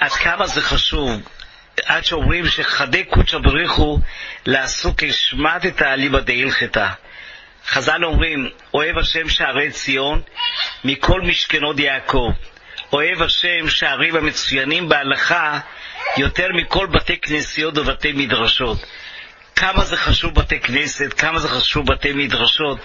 עד 0.00 0.10
כמה 0.10 0.46
זה 0.46 0.62
חשוב, 0.62 1.20
עד 1.84 2.04
שאומרים 2.04 2.46
שחדי 2.46 3.04
קודשא 3.04 3.38
בריחו 3.38 3.98
לעשו 4.46 4.92
כשמטתא 4.96 5.84
אליבא 5.84 6.20
דהלכתא. 6.20 6.88
חז"ל 7.66 8.04
אומרים, 8.04 8.48
אוהב 8.74 8.98
השם 8.98 9.28
שערי 9.28 9.70
ציון 9.70 10.22
מכל 10.84 11.20
משכנות 11.20 11.80
יעקב. 11.80 12.30
אוהב 12.92 13.22
השם 13.22 13.68
שערים 13.68 14.16
המצוינים 14.16 14.88
בהלכה 14.88 15.58
יותר 16.16 16.46
מכל 16.54 16.86
בתי 16.86 17.18
כנסיות 17.20 17.78
ובתי 17.78 18.12
מדרשות. 18.12 18.78
כמה 19.60 19.84
זה 19.84 19.96
חשוב 19.96 20.34
בתי 20.34 20.60
כנסת, 20.60 21.12
כמה 21.12 21.38
זה 21.38 21.48
חשוב 21.48 21.86
בתי 21.86 22.12
מדרשות. 22.12 22.78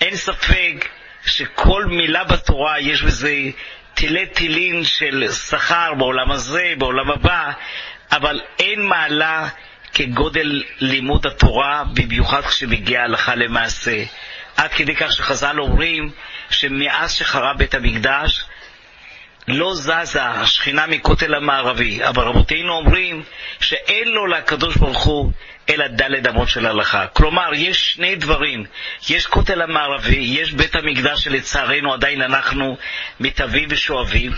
אין 0.00 0.16
ספק 0.16 0.88
שכל 1.26 1.84
מילה 1.84 2.24
בתורה 2.24 2.80
יש 2.80 3.02
בזה 3.02 3.34
תילי 3.94 4.26
תילין 4.26 4.84
של 4.84 5.32
שכר 5.32 5.94
בעולם 5.98 6.30
הזה, 6.30 6.72
בעולם 6.78 7.10
הבא, 7.10 7.52
אבל 8.12 8.40
אין 8.58 8.86
מעלה 8.86 9.48
כגודל 9.94 10.62
לימוד 10.78 11.26
התורה, 11.26 11.84
במיוחד 11.94 12.40
כשמגיעה 12.40 13.04
הלכה 13.04 13.34
למעשה. 13.34 14.04
עד 14.56 14.70
כדי 14.70 14.96
כך 14.96 15.12
שחז"ל 15.12 15.60
אומרים 15.60 16.10
שמאז 16.50 17.12
שחרב 17.12 17.58
בית 17.58 17.74
המקדש 17.74 18.44
לא 19.52 19.74
זזה 19.74 20.24
השכינה 20.24 20.86
מכותל 20.86 21.34
המערבי, 21.34 22.04
אבל 22.04 22.22
רבותינו 22.22 22.72
אומרים 22.72 23.22
שאין 23.60 24.08
לו 24.08 24.26
לקדוש 24.26 24.76
ברוך 24.76 25.04
הוא 25.04 25.32
אלא 25.68 25.86
דלת 25.86 26.26
אמות 26.28 26.48
של 26.48 26.66
הלכה. 26.66 27.06
כלומר, 27.06 27.50
יש 27.54 27.92
שני 27.92 28.14
דברים, 28.14 28.64
יש 29.08 29.26
כותל 29.26 29.62
המערבי, 29.62 30.16
יש 30.16 30.52
בית 30.52 30.76
המקדש 30.76 31.24
שלצערנו 31.24 31.92
עדיין 31.92 32.22
אנחנו 32.22 32.76
מתאבים 33.20 33.68
ושואבים, 33.70 34.32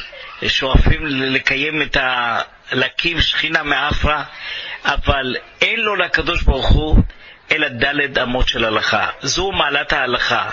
שואפים 0.46 1.06
לקיים 1.06 1.82
את 1.82 1.96
ה... 1.96 2.38
להקים 2.72 3.20
שכינה 3.20 3.62
מאפרה, 3.62 4.24
אבל 4.84 5.36
אין 5.60 5.80
לו 5.80 5.96
לקדוש 5.96 6.42
ברוך 6.42 6.68
הוא 6.68 6.98
אלא 7.52 7.68
דלת 7.68 8.18
אמות 8.18 8.48
של 8.48 8.64
הלכה. 8.64 9.06
זו 9.22 9.52
מעלת 9.52 9.92
ההלכה. 9.92 10.50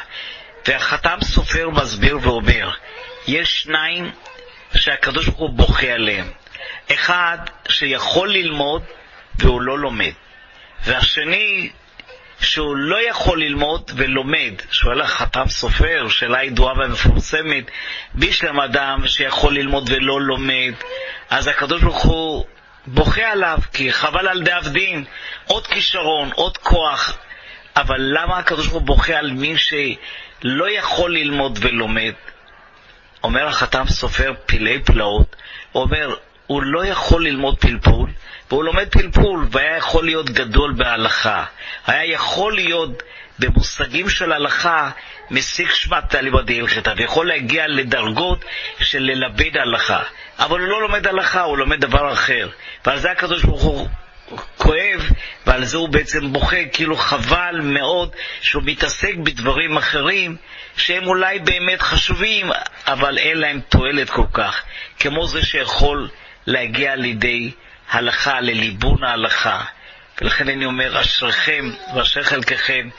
והחתם 0.68 1.18
סופר 1.24 1.70
מסביר 1.70 2.18
ואומר, 2.22 2.72
יש 3.28 3.62
שניים 3.62 4.12
שהקדוש 4.76 5.26
ברוך 5.26 5.40
הוא 5.40 5.50
בוכה 5.50 5.88
עליהם. 5.88 6.32
אחד 6.94 7.38
שיכול 7.68 8.32
ללמוד 8.32 8.84
והוא 9.36 9.62
לא 9.62 9.80
לומד. 9.80 10.12
והשני 10.86 11.70
שהוא 12.42 12.76
לא 12.76 13.10
יכול 13.10 13.42
ללמוד 13.42 13.92
ולומד. 13.96 14.54
שואל 14.72 15.02
החתם 15.02 15.48
סופר, 15.48 16.08
שאלה 16.10 16.44
ידועה 16.44 16.74
ומפורסמת, 16.74 17.72
בישלם 18.14 18.60
אדם 18.60 19.08
שיכול 19.08 19.54
ללמוד 19.54 19.90
ולא 19.90 20.22
לומד, 20.22 20.74
אז 21.30 21.48
הקדוש 21.48 21.82
ברוך 21.82 22.04
הוא 22.04 22.46
בוכה 22.88 23.32
עליו, 23.32 23.58
כי 23.74 23.94
חבל 23.94 24.28
על 24.28 24.44
דאבדין, 24.44 25.06
עוד 25.46 25.68
כישרון, 25.68 26.30
עוד 26.36 26.58
כוח. 26.58 27.18
אבל 27.76 28.00
למה 28.00 28.38
הקדוש 28.38 28.68
ברוך 28.68 28.80
הוא 28.80 28.88
בוכה 28.88 29.18
על 29.18 29.32
מי 29.32 29.56
שלא 29.58 30.72
יכול 30.72 31.14
ללמוד 31.14 31.60
ולומד? 31.62 32.14
אומר 33.24 33.48
החתם 33.48 33.88
סופר 33.88 34.34
פילי 34.46 34.84
פלאות, 34.84 35.36
הוא 35.72 35.84
אומר, 35.84 36.16
הוא 36.48 36.64
לא 36.64 36.86
יכול 36.86 37.26
ללמוד 37.26 37.58
פלפול, 37.60 38.10
והוא 38.50 38.64
לומד 38.64 38.90
פלפול, 38.92 39.48
והיה 39.52 39.78
יכול 39.78 40.06
להיות 40.06 40.30
גדול 40.30 40.74
בהלכה. 40.78 41.46
היה 41.88 42.14
יכול 42.14 42.56
להיות 42.56 43.04
במושגים 43.40 44.10
של 44.10 44.32
הלכה 44.32 44.90
מסיק 45.32 45.74
שמת 45.74 46.16
אליבא 46.16 46.42
דהלכתא, 46.42 46.94
ויכול 46.98 47.28
להגיע 47.28 47.68
לדרגות 47.68 48.46
של 48.80 49.00
ללמד 49.00 49.58
הלכה. 49.58 50.04
אבל 50.40 50.60
הוא 50.60 50.68
לא 50.68 50.82
לומד 50.82 51.08
הלכה, 51.08 51.42
הוא 51.42 51.58
לומד 51.58 51.80
דבר 51.80 52.14
אחר. 52.14 52.50
ועל 52.86 53.00
זה 53.00 53.12
הקדוש 53.12 53.44
ברוך 53.44 53.62
הוא 53.64 53.88
כואב, 54.58 55.12
ועל 55.50 55.66
זה 55.66 55.78
הוא 55.78 55.90
בעצם 55.90 56.34
בוכה, 56.34 56.66
כאילו 56.74 56.96
חבל 56.96 57.60
מאוד 57.64 58.16
שהוא 58.42 58.64
מתעסק 58.66 59.16
בדברים 59.16 59.78
אחרים 59.78 60.36
שהם 60.78 61.08
אולי 61.08 61.40
באמת 61.40 61.82
חשובים, 61.82 62.50
אבל 62.88 63.18
אין 63.18 63.38
להם 63.38 63.60
תועלת 63.70 64.10
כל 64.10 64.26
כך, 64.34 64.64
כמו 65.00 65.28
זה 65.28 65.46
שיכול 65.46 66.10
להגיע 66.48 66.96
לידי 66.96 67.52
הלכה, 67.90 68.42
לליבון 68.42 69.04
ההלכה. 69.04 69.64
ולכן 70.22 70.50
אני 70.50 70.66
אומר, 70.66 71.02
אשריכם 71.02 71.72
ואשר 71.96 72.24
חלקכם 72.24 72.90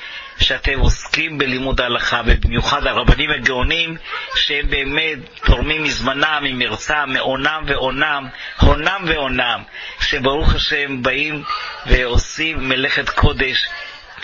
שאתם 0.41 0.79
עוסקים 0.79 1.39
בלימוד 1.39 1.81
ההלכה, 1.81 2.23
ובמיוחד 2.27 2.87
הרבנים 2.87 3.31
הגאונים, 3.31 3.97
שהם 4.37 4.71
באמת 4.71 5.19
תורמים 5.45 5.83
מזמנם, 5.83 6.41
ממרצם, 6.43 6.95
מעונם 7.07 7.65
ועונם, 7.67 8.29
הונם 8.61 9.05
ועונם, 9.07 9.63
שברוך 10.01 10.55
השם 10.55 11.03
באים 11.03 11.43
ועושים 11.87 12.69
מלאכת 12.69 13.09
קודש, 13.09 13.69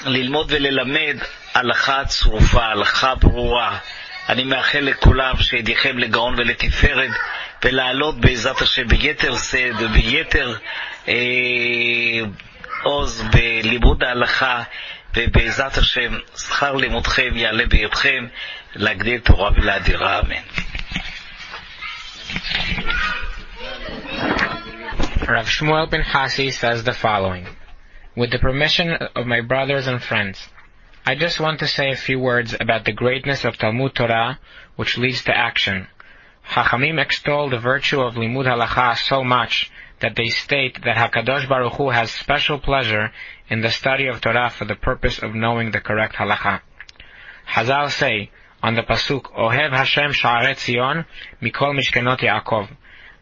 ללמוד 0.04 0.52
וללמד 0.52 1.16
הלכה 1.54 2.04
צרופה, 2.04 2.64
הלכה 2.64 3.14
ברורה. 3.14 3.78
אני 4.28 4.44
מאחל 4.44 4.80
לכולם 4.80 5.34
שידיכם 5.40 5.98
לגאון 5.98 6.34
ולתפארת, 6.38 7.10
ולעלות 7.64 8.20
בעזרת 8.20 8.62
השם 8.62 8.88
ביתר 8.88 9.36
שאת 9.36 9.74
וביתר 9.78 10.54
אה, 11.08 11.14
עוז 12.86 13.22
בלימוד 13.32 14.04
ההלכה, 14.04 14.62
ובעזרת 15.16 15.78
השם, 15.78 16.18
שכר 16.36 16.72
לימודכם 16.72 17.36
יעלה 17.36 17.66
בידכם 17.66 18.26
להגדיל 18.74 19.20
תורה 19.20 19.50
אמן. 20.20 20.42
Rav 25.34 25.48
Shmuel 25.48 25.90
Pinchasi 25.90 26.52
says 26.52 26.84
the 26.84 26.92
following. 26.92 27.46
With 28.14 28.30
the 28.30 28.38
permission 28.38 28.88
of 29.18 29.26
my 29.26 29.40
brothers 29.40 29.88
and 29.88 30.00
friends, 30.00 30.48
I 31.04 31.16
just 31.16 31.40
want 31.40 31.58
to 31.60 31.66
say 31.66 31.90
a 31.90 31.96
few 32.06 32.20
words 32.20 32.54
about 32.64 32.84
the 32.84 32.92
greatness 32.92 33.44
of 33.44 33.58
Talmud 33.58 33.96
Torah, 33.96 34.38
which 34.76 34.96
leads 34.96 35.24
to 35.24 35.36
action. 35.36 35.88
Hachamim 36.54 36.98
extol 37.04 37.50
the 37.50 37.58
virtue 37.58 38.00
of 38.00 38.14
Limud 38.14 38.46
Halacha 38.46 38.96
so 38.96 39.24
much 39.24 39.70
that 40.00 40.14
they 40.16 40.26
state 40.26 40.78
that 40.84 40.96
Hakadosh 40.96 41.48
Baruch 41.48 41.74
Hu 41.74 41.90
has 41.90 42.10
special 42.10 42.58
pleasure 42.58 43.12
in 43.48 43.60
the 43.60 43.70
study 43.70 44.06
of 44.06 44.20
Torah 44.20 44.50
for 44.50 44.64
the 44.64 44.74
purpose 44.74 45.18
of 45.18 45.34
knowing 45.34 45.70
the 45.70 45.80
correct 45.80 46.16
halacha. 46.16 46.60
Hazal 47.48 47.90
say 47.90 48.30
on 48.62 48.74
the 48.74 48.82
pasuk 48.82 49.22
Ohev 49.38 49.70
Hashem 49.70 50.12
Sha'aret 50.12 50.58
Zion 50.58 51.06
Mikol 51.40 51.78
Mishkenot 51.78 52.18
Yaakov 52.18 52.68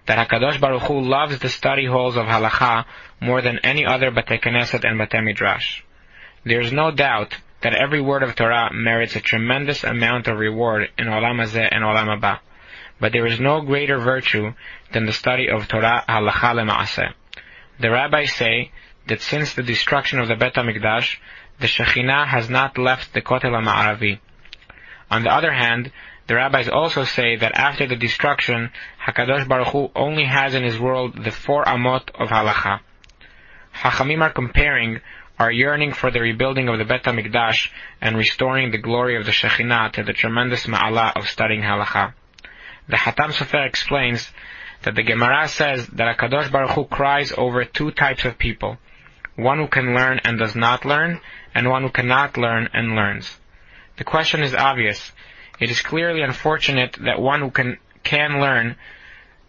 that 0.06 0.28
Hakadosh 0.28 0.60
Baruch 0.60 0.82
Hu 0.82 1.00
loves 1.00 1.38
the 1.38 1.48
study 1.48 1.86
halls 1.86 2.16
of 2.16 2.26
halacha 2.26 2.84
more 3.20 3.40
than 3.40 3.58
any 3.60 3.86
other 3.86 4.10
Bate 4.10 4.40
Knesset 4.40 4.84
and 4.84 4.98
Bate 4.98 5.22
Midrash. 5.22 5.82
There 6.44 6.60
is 6.60 6.72
no 6.72 6.90
doubt 6.90 7.36
that 7.62 7.74
every 7.74 8.00
word 8.00 8.22
of 8.22 8.34
Torah 8.34 8.70
merits 8.72 9.16
a 9.16 9.20
tremendous 9.20 9.84
amount 9.84 10.28
of 10.28 10.38
reward 10.38 10.90
in 10.98 11.06
Olam 11.06 11.40
Hazeh 11.42 11.68
and 11.70 11.82
Olam 11.82 12.20
Haba. 12.20 12.40
But 13.00 13.12
there 13.12 13.26
is 13.26 13.40
no 13.40 13.60
greater 13.60 13.98
virtue 13.98 14.54
than 14.92 15.06
the 15.06 15.12
study 15.12 15.48
of 15.48 15.68
Torah 15.68 16.04
halacha 16.08 16.54
lema'aseh. 16.54 17.12
The 17.80 17.90
rabbis 17.90 18.32
say 18.32 18.70
that 19.08 19.20
since 19.20 19.54
the 19.54 19.62
destruction 19.62 20.20
of 20.20 20.28
the 20.28 20.36
Bet 20.36 20.54
HaMikdash, 20.54 21.18
the 21.60 21.66
Shekhinah 21.66 22.26
has 22.26 22.48
not 22.48 22.78
left 22.78 23.12
the 23.12 23.20
Kotel 23.20 23.50
HaMa'aravi. 23.50 24.18
On 25.10 25.22
the 25.22 25.30
other 25.32 25.52
hand, 25.52 25.92
the 26.26 26.36
rabbis 26.36 26.68
also 26.68 27.04
say 27.04 27.36
that 27.36 27.54
after 27.54 27.86
the 27.86 27.96
destruction, 27.96 28.70
Hakadosh 29.06 29.46
Baruch 29.46 29.68
Hu 29.68 29.90
only 29.94 30.24
has 30.24 30.54
in 30.54 30.62
his 30.62 30.78
world 30.78 31.22
the 31.22 31.30
four 31.30 31.64
amot 31.64 32.08
of 32.14 32.28
halacha. 32.28 32.80
Hachamim 33.74 34.22
are 34.22 34.32
comparing 34.32 35.00
our 35.38 35.50
yearning 35.50 35.92
for 35.92 36.10
the 36.10 36.20
rebuilding 36.20 36.68
of 36.68 36.78
the 36.78 36.84
Bet 36.84 37.04
HaMikdash 37.04 37.70
and 38.00 38.16
restoring 38.16 38.70
the 38.70 38.78
glory 38.78 39.16
of 39.16 39.26
the 39.26 39.32
Shekhinah 39.32 39.92
to 39.92 40.04
the 40.04 40.12
tremendous 40.12 40.66
ma'ala 40.66 41.16
of 41.16 41.28
studying 41.28 41.62
halacha. 41.62 42.14
The 42.88 42.96
Hatam 42.96 43.32
Sofer 43.32 43.66
explains 43.66 44.30
that 44.82 44.94
the 44.94 45.02
Gemara 45.02 45.48
says 45.48 45.86
that 45.88 46.16
Hakadosh 46.16 46.52
Baruch 46.52 46.72
Hu 46.72 46.84
cries 46.84 47.32
over 47.36 47.64
two 47.64 47.90
types 47.90 48.24
of 48.24 48.38
people, 48.38 48.76
one 49.36 49.58
who 49.58 49.68
can 49.68 49.94
learn 49.94 50.20
and 50.24 50.38
does 50.38 50.54
not 50.54 50.84
learn, 50.84 51.20
and 51.54 51.68
one 51.68 51.82
who 51.82 51.90
cannot 51.90 52.36
learn 52.36 52.68
and 52.72 52.94
learns. 52.94 53.38
The 53.96 54.04
question 54.04 54.42
is 54.42 54.54
obvious. 54.54 55.12
It 55.60 55.70
is 55.70 55.80
clearly 55.80 56.22
unfortunate 56.22 56.96
that 57.00 57.20
one 57.20 57.40
who 57.40 57.50
can, 57.50 57.78
can 58.02 58.40
learn 58.40 58.76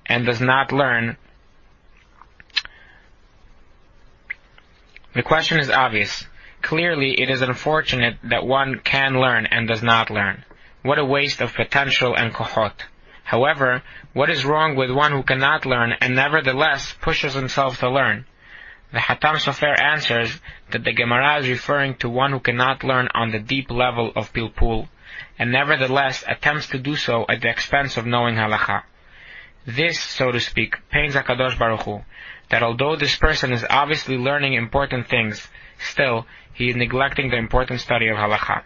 and 0.05 0.25
does 0.25 0.39
not 0.39 0.71
learn 0.71 1.17
The 5.15 5.23
question 5.23 5.59
is 5.59 5.69
obvious. 5.69 6.25
Clearly, 6.61 7.21
it 7.21 7.29
is 7.29 7.41
unfortunate 7.41 8.17
that 8.23 8.45
one 8.45 8.79
can 8.79 9.17
learn 9.17 9.45
and 9.45 9.65
does 9.65 9.81
not 9.81 10.09
learn. 10.09 10.43
What 10.81 10.99
a 10.99 11.05
waste 11.05 11.39
of 11.39 11.53
potential 11.53 12.13
and 12.13 12.33
kohot. 12.33 12.73
However, 13.25 13.81
what 14.13 14.29
is 14.29 14.45
wrong 14.45 14.75
with 14.75 14.91
one 14.91 15.11
who 15.11 15.23
cannot 15.23 15.65
learn 15.65 15.93
and 15.99 16.15
nevertheless 16.15 16.93
pushes 17.01 17.33
himself 17.33 17.79
to 17.79 17.89
learn? 17.89 18.25
The 18.93 18.99
Hatam 18.99 19.37
Sofer 19.37 19.75
answers 19.81 20.39
that 20.69 20.83
the 20.83 20.93
Gemara 20.93 21.39
is 21.39 21.49
referring 21.49 21.95
to 21.95 22.07
one 22.07 22.31
who 22.31 22.39
cannot 22.39 22.83
learn 22.83 23.09
on 23.15 23.31
the 23.31 23.39
deep 23.39 23.71
level 23.71 24.11
of 24.15 24.31
Pilpul, 24.31 24.89
and 25.39 25.51
nevertheless 25.51 26.23
attempts 26.27 26.67
to 26.67 26.77
do 26.77 26.95
so 26.95 27.25
at 27.27 27.41
the 27.41 27.49
expense 27.49 27.97
of 27.97 28.05
knowing 28.05 28.35
halacha. 28.35 28.83
This, 29.65 29.99
so 29.99 30.31
to 30.31 30.39
speak, 30.39 30.77
pains 30.91 31.15
HaKadosh 31.15 31.57
Baruch 31.57 31.81
Hu, 31.81 32.05
that 32.49 32.61
although 32.61 32.95
this 32.95 33.15
person 33.15 33.51
is 33.51 33.65
obviously 33.67 34.17
learning 34.17 34.53
important 34.53 35.09
things, 35.09 35.47
still, 35.79 36.27
he 36.53 36.69
is 36.69 36.75
neglecting 36.75 37.31
the 37.31 37.37
important 37.37 37.81
study 37.81 38.07
of 38.07 38.17
halacha. 38.17 38.61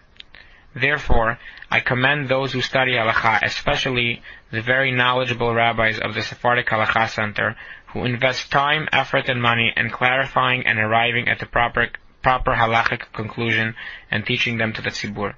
Therefore, 0.76 1.40
I 1.72 1.80
commend 1.80 2.30
those 2.30 2.54
who 2.54 2.62
study 2.62 2.94
halacha, 2.94 3.42
especially 3.44 4.22
the 4.52 4.62
very 4.62 4.92
knowledgeable 4.92 5.54
rabbis 5.54 6.00
of 6.00 6.14
the 6.14 6.22
Sephardic 6.22 6.68
Halacha 6.68 7.10
Center, 7.10 7.56
who 7.88 8.06
invest 8.06 8.52
time, 8.52 8.88
effort, 8.92 9.30
and 9.30 9.42
money 9.42 9.74
in 9.76 9.90
clarifying 9.90 10.66
and 10.68 10.78
arriving 10.80 11.28
at 11.28 11.40
the 11.40 11.46
proper, 11.46 11.90
proper 12.22 12.54
halachic 12.54 13.12
conclusion 13.14 13.76
and 14.12 14.26
teaching 14.26 14.58
them 14.58 14.74
to 14.74 14.82
the 14.82 14.92
tzibur. 14.92 15.34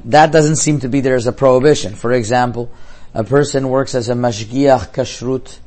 that 0.06 0.32
doesn't 0.32 0.56
seem 0.56 0.80
to 0.80 0.88
be 0.88 1.00
there 1.00 1.14
as 1.14 1.26
a 1.26 1.32
prohibition. 1.32 1.94
For 1.94 2.12
example, 2.12 2.70
a 3.14 3.24
person 3.24 3.68
works 3.68 3.94
as 3.94 4.08
a 4.08 4.14
mashgiach 4.14 4.92
kashrut 4.92 5.58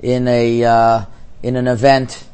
in 0.00 0.26
a 0.28 0.64
uh, 0.64 1.04
in 1.42 1.56
an 1.56 1.68
event, 1.68 2.24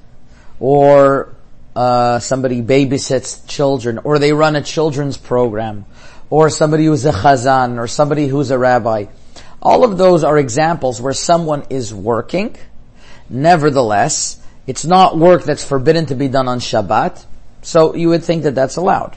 or 0.59 1.35
uh, 1.75 2.19
somebody 2.19 2.63
babysits 2.63 3.47
children, 3.47 3.99
or 3.99 4.19
they 4.19 4.33
run 4.33 4.57
a 4.57 4.63
children's 4.63 5.17
program, 5.17 5.85
or 6.31 6.51
somebody 6.51 6.87
who's 6.87 7.05
a 7.05 7.13
chazan, 7.13 7.79
or 7.79 7.87
somebody 7.87 8.29
who's 8.29 8.51
a 8.51 8.59
rabbi. 8.59 9.07
All 9.63 9.85
of 9.85 9.99
those 9.99 10.25
are 10.25 10.39
examples 10.39 11.01
where 11.03 11.13
someone 11.13 11.65
is 11.69 11.93
working. 11.93 12.57
Nevertheless, 13.29 14.41
it's 14.67 14.85
not 14.85 15.19
work 15.19 15.45
that's 15.45 15.65
forbidden 15.65 16.07
to 16.07 16.15
be 16.15 16.29
done 16.29 16.49
on 16.49 16.61
Shabbat, 16.61 17.25
so 17.63 17.95
you 17.95 18.09
would 18.09 18.25
think 18.25 18.45
that 18.45 18.55
that's 18.55 18.77
allowed. 18.77 19.17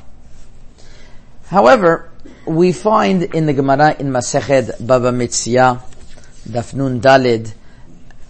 However, 1.53 2.09
we 2.47 2.71
find 2.71 3.21
in 3.21 3.45
the 3.45 3.53
Gemara 3.53 3.95
in 3.99 4.07
Masechet 4.07 4.87
Baba 4.87 5.11
Metzia, 5.11 5.83
Dafnun 6.49 6.99
Dalid, 6.99 7.53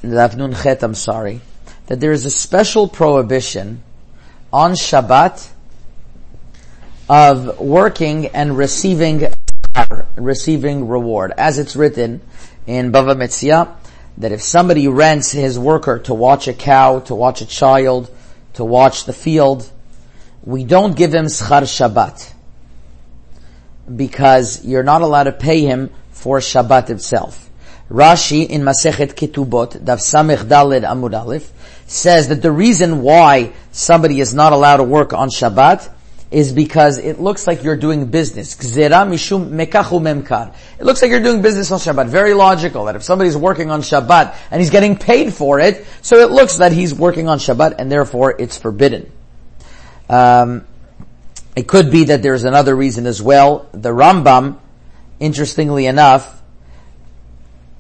Dafnun 0.02 0.62
Chet, 0.62 0.84
I'm 0.84 0.94
sorry, 0.94 1.40
that 1.88 2.02
there 2.02 2.12
is 2.12 2.26
a 2.26 2.30
special 2.30 2.90
prohibition 2.90 3.82
on 4.52 4.74
Shabbat 4.74 5.50
of 7.08 7.62
working 7.62 8.28
and 8.28 8.58
receiving 8.58 9.28
receiving 10.18 10.90
reward. 10.90 11.32
As 11.38 11.60
it's 11.60 11.78
written 11.78 12.20
in 12.68 12.92
Bava 12.92 13.16
Metzia, 13.16 13.74
that 14.18 14.34
if 14.34 14.42
somebody 14.42 14.90
rents 14.90 15.32
his 15.32 15.58
worker 15.58 16.00
to 16.00 16.14
watch 16.14 16.50
a 16.50 16.54
cow, 16.54 17.00
to 17.00 17.16
watch 17.16 17.40
a 17.40 17.46
child, 17.46 18.14
to 18.56 18.66
watch 18.66 19.06
the 19.06 19.14
field, 19.14 19.72
we 20.44 20.66
don't 20.66 20.98
give 20.98 21.14
him 21.14 21.28
schar 21.28 21.62
Shabbat. 21.62 22.33
Because 23.94 24.66
you're 24.66 24.84
not 24.84 25.02
allowed 25.02 25.24
to 25.24 25.32
pay 25.32 25.62
him 25.62 25.90
for 26.12 26.40
Shabbat 26.40 26.90
itself. 26.90 27.50
Rashi 27.90 28.48
in 28.48 28.62
Masechet 28.62 29.14
Ketubot, 29.14 29.84
Dav 29.84 30.00
Samech 30.00 30.48
Daled 30.48 30.84
Amud 30.84 31.20
Aleph, 31.20 31.52
says 31.86 32.30
that 32.30 32.42
the 32.42 32.52
reason 32.52 33.02
why 33.02 33.54
somebody 33.72 34.20
is 34.20 34.34
not 34.34 34.54
allowed 34.54 34.78
to 34.78 34.84
work 34.84 35.14
on 35.14 35.30
Shabbat 35.30 35.92
is 36.34 36.52
because 36.52 36.98
it 36.98 37.20
looks 37.20 37.46
like 37.46 37.64
you're 37.64 37.78
doing 37.78 38.08
business. 38.08 38.56
mishum 38.56 39.52
memkar. 39.52 40.56
It 40.80 40.84
looks 40.84 41.04
like 41.04 41.12
you're 41.12 41.22
doing 41.22 41.44
business 41.44 41.72
on 41.72 41.78
Shabbat. 41.78 42.08
Very 42.08 42.34
logical 42.34 42.86
that 42.86 42.96
if 42.96 43.04
somebody's 43.04 43.38
working 43.38 43.70
on 43.70 43.82
Shabbat 43.82 44.36
and 44.50 44.60
he's 44.60 44.72
getting 44.72 44.98
paid 44.98 45.32
for 45.32 45.60
it, 45.60 45.86
so 46.02 46.18
it 46.18 46.32
looks 46.32 46.58
that 46.58 46.72
he's 46.72 46.94
working 46.94 47.30
on 47.30 47.38
Shabbat 47.38 47.76
and 47.78 47.92
therefore 47.92 48.36
it's 48.40 48.58
forbidden. 48.58 49.12
Um, 50.10 50.66
it 51.56 51.68
could 51.68 51.92
be 51.92 52.06
that 52.06 52.22
there's 52.22 52.44
another 52.44 52.76
reason 52.76 53.06
as 53.06 53.22
well. 53.22 53.70
The 53.72 53.90
Rambam, 53.90 54.60
interestingly 55.20 55.86
enough, 55.86 56.42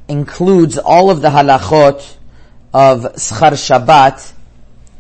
includes 0.08 0.77
all 0.77 1.10
of 1.10 1.22
the 1.22 1.30
halachot 1.30 2.15
of 2.74 3.01
Schar 3.15 3.53
Shabbat 3.53 4.34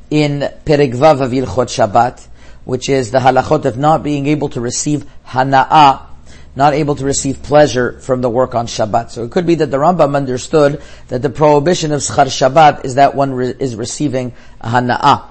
in 0.09 0.49
Perek 0.65 0.93
of 0.93 1.31
Ilchot 1.31 1.67
Shabbat 1.67 2.27
which 2.65 2.89
is 2.89 3.11
the 3.11 3.19
halachot 3.19 3.65
of 3.65 3.77
not 3.77 4.03
being 4.03 4.27
able 4.27 4.49
to 4.49 4.61
receive 4.61 5.05
hana'ah 5.27 6.07
not 6.55 6.73
able 6.75 6.95
to 6.95 7.03
receive 7.03 7.41
pleasure 7.41 7.99
from 7.99 8.21
the 8.21 8.29
work 8.29 8.53
on 8.53 8.67
Shabbat. 8.67 9.09
So 9.09 9.23
it 9.23 9.31
could 9.31 9.47
be 9.47 9.55
that 9.55 9.71
the 9.71 9.77
Rambam 9.77 10.15
understood 10.15 10.83
that 11.07 11.23
the 11.23 11.31
prohibition 11.31 11.91
of 11.91 12.01
Schar 12.01 12.27
Shabbat 12.27 12.85
is 12.85 12.93
that 12.95 13.15
one 13.15 13.33
re- 13.33 13.55
is 13.59 13.75
receiving 13.75 14.33
Hana'ah. 14.61 15.29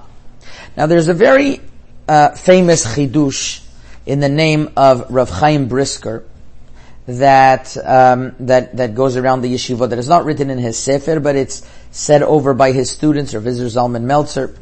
Now 0.75 0.85
there's 0.85 1.07
a 1.07 1.13
very 1.13 1.61
uh, 2.07 2.29
famous 2.31 2.85
chidush 2.85 3.63
in 4.05 4.19
the 4.19 4.29
name 4.29 4.71
of 4.75 5.09
Rav 5.09 5.29
Chaim 5.29 5.67
Brisker 5.67 6.25
that 7.07 7.75
um, 7.85 8.35
that 8.39 8.77
that 8.77 8.95
goes 8.95 9.17
around 9.17 9.41
the 9.41 9.53
yeshiva 9.53 9.89
that 9.89 9.99
is 9.99 10.07
not 10.07 10.25
written 10.25 10.49
in 10.49 10.57
his 10.57 10.77
sefer, 10.77 11.19
but 11.19 11.35
it's 11.35 11.67
said 11.91 12.23
over 12.23 12.53
by 12.53 12.71
his 12.71 12.89
students 12.89 13.33
or 13.33 13.39
visitors 13.39 13.75
Zalman 13.75 14.03
Meltzer, 14.03 14.55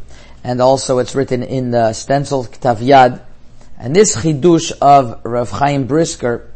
and 0.44 0.62
also 0.62 0.98
it's 0.98 1.16
written 1.16 1.44
in 1.44 1.72
the 1.72 1.94
stencil 1.94 2.46
Ktav 2.46 2.78
Yad. 2.78 3.22
And 3.78 3.96
this 3.96 4.16
chidush 4.16 4.72
of 4.80 5.26
Rav 5.26 5.50
Chaim 5.50 5.88
Brisker 5.88 6.51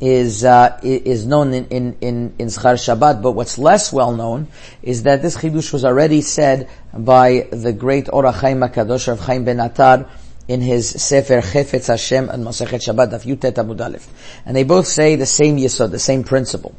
is 0.00 0.44
uh, 0.44 0.78
is 0.82 1.24
known 1.26 1.54
in 1.54 1.66
in 1.68 1.96
in, 2.00 2.34
in 2.38 2.48
Schar 2.48 2.74
Shabbat, 2.74 3.22
but 3.22 3.32
what's 3.32 3.58
less 3.58 3.92
well 3.92 4.12
known 4.12 4.48
is 4.82 5.04
that 5.04 5.22
this 5.22 5.36
chidush 5.36 5.72
was 5.72 5.84
already 5.84 6.20
said 6.20 6.68
by 6.92 7.46
the 7.50 7.72
great 7.72 8.08
Or 8.12 8.24
HaChaim 8.24 8.68
Hakadosh 8.68 9.08
of 9.08 9.20
Chaim 9.20 9.44
Ben 9.44 9.58
Atar 9.58 10.08
in 10.48 10.60
his 10.60 10.90
Sefer 10.90 11.40
Chefetz 11.40 11.86
Hashem 11.86 12.28
and 12.28 12.44
Masechet 12.44 12.86
Shabbat 12.86 13.12
Daf 13.12 13.24
Yutet 13.24 13.54
Amud 13.54 13.80
Aleph, 13.80 14.08
and 14.44 14.56
they 14.56 14.64
both 14.64 14.86
say 14.86 15.16
the 15.16 15.26
same 15.26 15.56
yisod, 15.56 15.90
the 15.90 15.98
same 15.98 16.24
principle. 16.24 16.74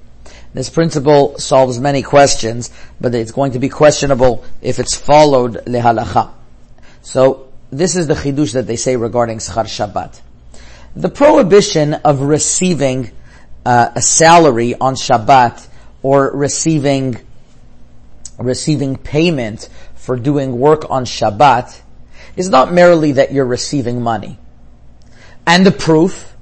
This 0.54 0.70
principle 0.70 1.38
solves 1.38 1.80
many 1.80 2.02
questions, 2.02 2.72
but 3.02 3.14
it's 3.14 3.32
going 3.32 3.54
to 3.54 3.60
be 3.60 3.70
questionable 3.70 4.46
if 4.62 4.80
it's 4.80 4.96
followed 4.96 5.56
lehalacha. 5.66 6.32
So 7.02 7.50
this 7.72 7.96
is 7.96 8.08
the 8.08 8.14
chidush 8.14 8.54
that 8.54 8.68
they 8.68 8.76
say 8.78 8.96
regarding 8.96 9.40
Schar 9.40 9.66
Shabbat. 9.66 10.22
The 10.96 11.10
prohibition 11.10 11.94
of 11.94 12.22
receiving 12.22 13.12
uh, 13.66 13.90
a 13.96 14.02
salary 14.02 14.76
on 14.76 14.96
Shabbat 14.96 15.68
or 16.02 16.32
receiving 16.32 17.20
receiving 18.38 18.98
payment 18.98 19.70
for 19.96 20.18
doing 20.18 20.58
work 20.58 20.90
on 20.90 21.06
Shabbat 21.06 21.82
is 22.36 22.50
not 22.50 22.72
merely 22.72 23.14
that 23.14 23.34
you're 23.34 23.46
receiving 23.46 24.02
money. 24.02 24.38
And 25.48 25.66
the 25.66 25.72
proof 25.72 26.34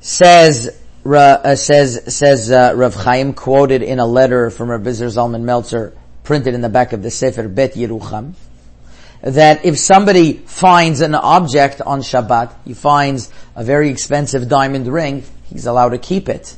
says 0.00 0.78
uh, 1.06 1.56
says 1.56 2.14
says 2.14 2.50
uh, 2.50 2.74
Rav 2.76 2.94
Chaim 2.94 3.32
quoted 3.32 3.82
in 3.82 4.00
a 4.00 4.06
letter 4.06 4.50
from 4.50 4.70
Rav 4.70 4.82
Zalman 4.82 5.42
Meltzer 5.42 5.96
printed 6.24 6.54
in 6.54 6.60
the 6.60 6.68
back 6.68 6.92
of 6.92 7.02
the 7.02 7.10
Sefer 7.10 7.48
Bet 7.48 7.72
Yerucham 7.72 8.34
that 9.22 9.64
if 9.64 9.78
somebody 9.78 10.34
finds 10.34 11.00
an 11.00 11.14
object 11.14 11.80
on 11.80 12.00
Shabbat, 12.00 12.54
he 12.64 12.74
finds 12.74 13.32
a 13.56 13.64
very 13.64 13.90
expensive 13.90 14.48
diamond 14.48 14.86
ring, 14.86 15.24
he's 15.44 15.66
allowed 15.66 15.90
to 15.90 15.98
keep 15.98 16.28
it. 16.28 16.56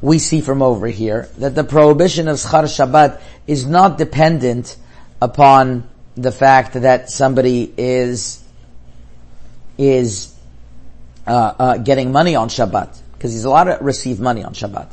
We 0.00 0.18
see 0.18 0.40
from 0.40 0.62
over 0.62 0.86
here 0.86 1.28
that 1.38 1.54
the 1.54 1.64
prohibition 1.64 2.28
of 2.28 2.36
Schar 2.36 2.64
Shabbat 2.64 3.20
is 3.46 3.66
not 3.66 3.98
dependent 3.98 4.76
upon 5.20 5.88
the 6.16 6.32
fact 6.32 6.74
that 6.74 7.10
somebody 7.10 7.72
is 7.76 8.42
is 9.76 10.32
uh, 11.26 11.54
uh, 11.58 11.76
getting 11.78 12.12
money 12.12 12.36
on 12.36 12.48
Shabbat 12.48 12.96
because 13.12 13.32
he's 13.32 13.44
allowed 13.44 13.64
to 13.64 13.78
receive 13.80 14.20
money 14.20 14.44
on 14.44 14.52
Shabbat. 14.52 14.88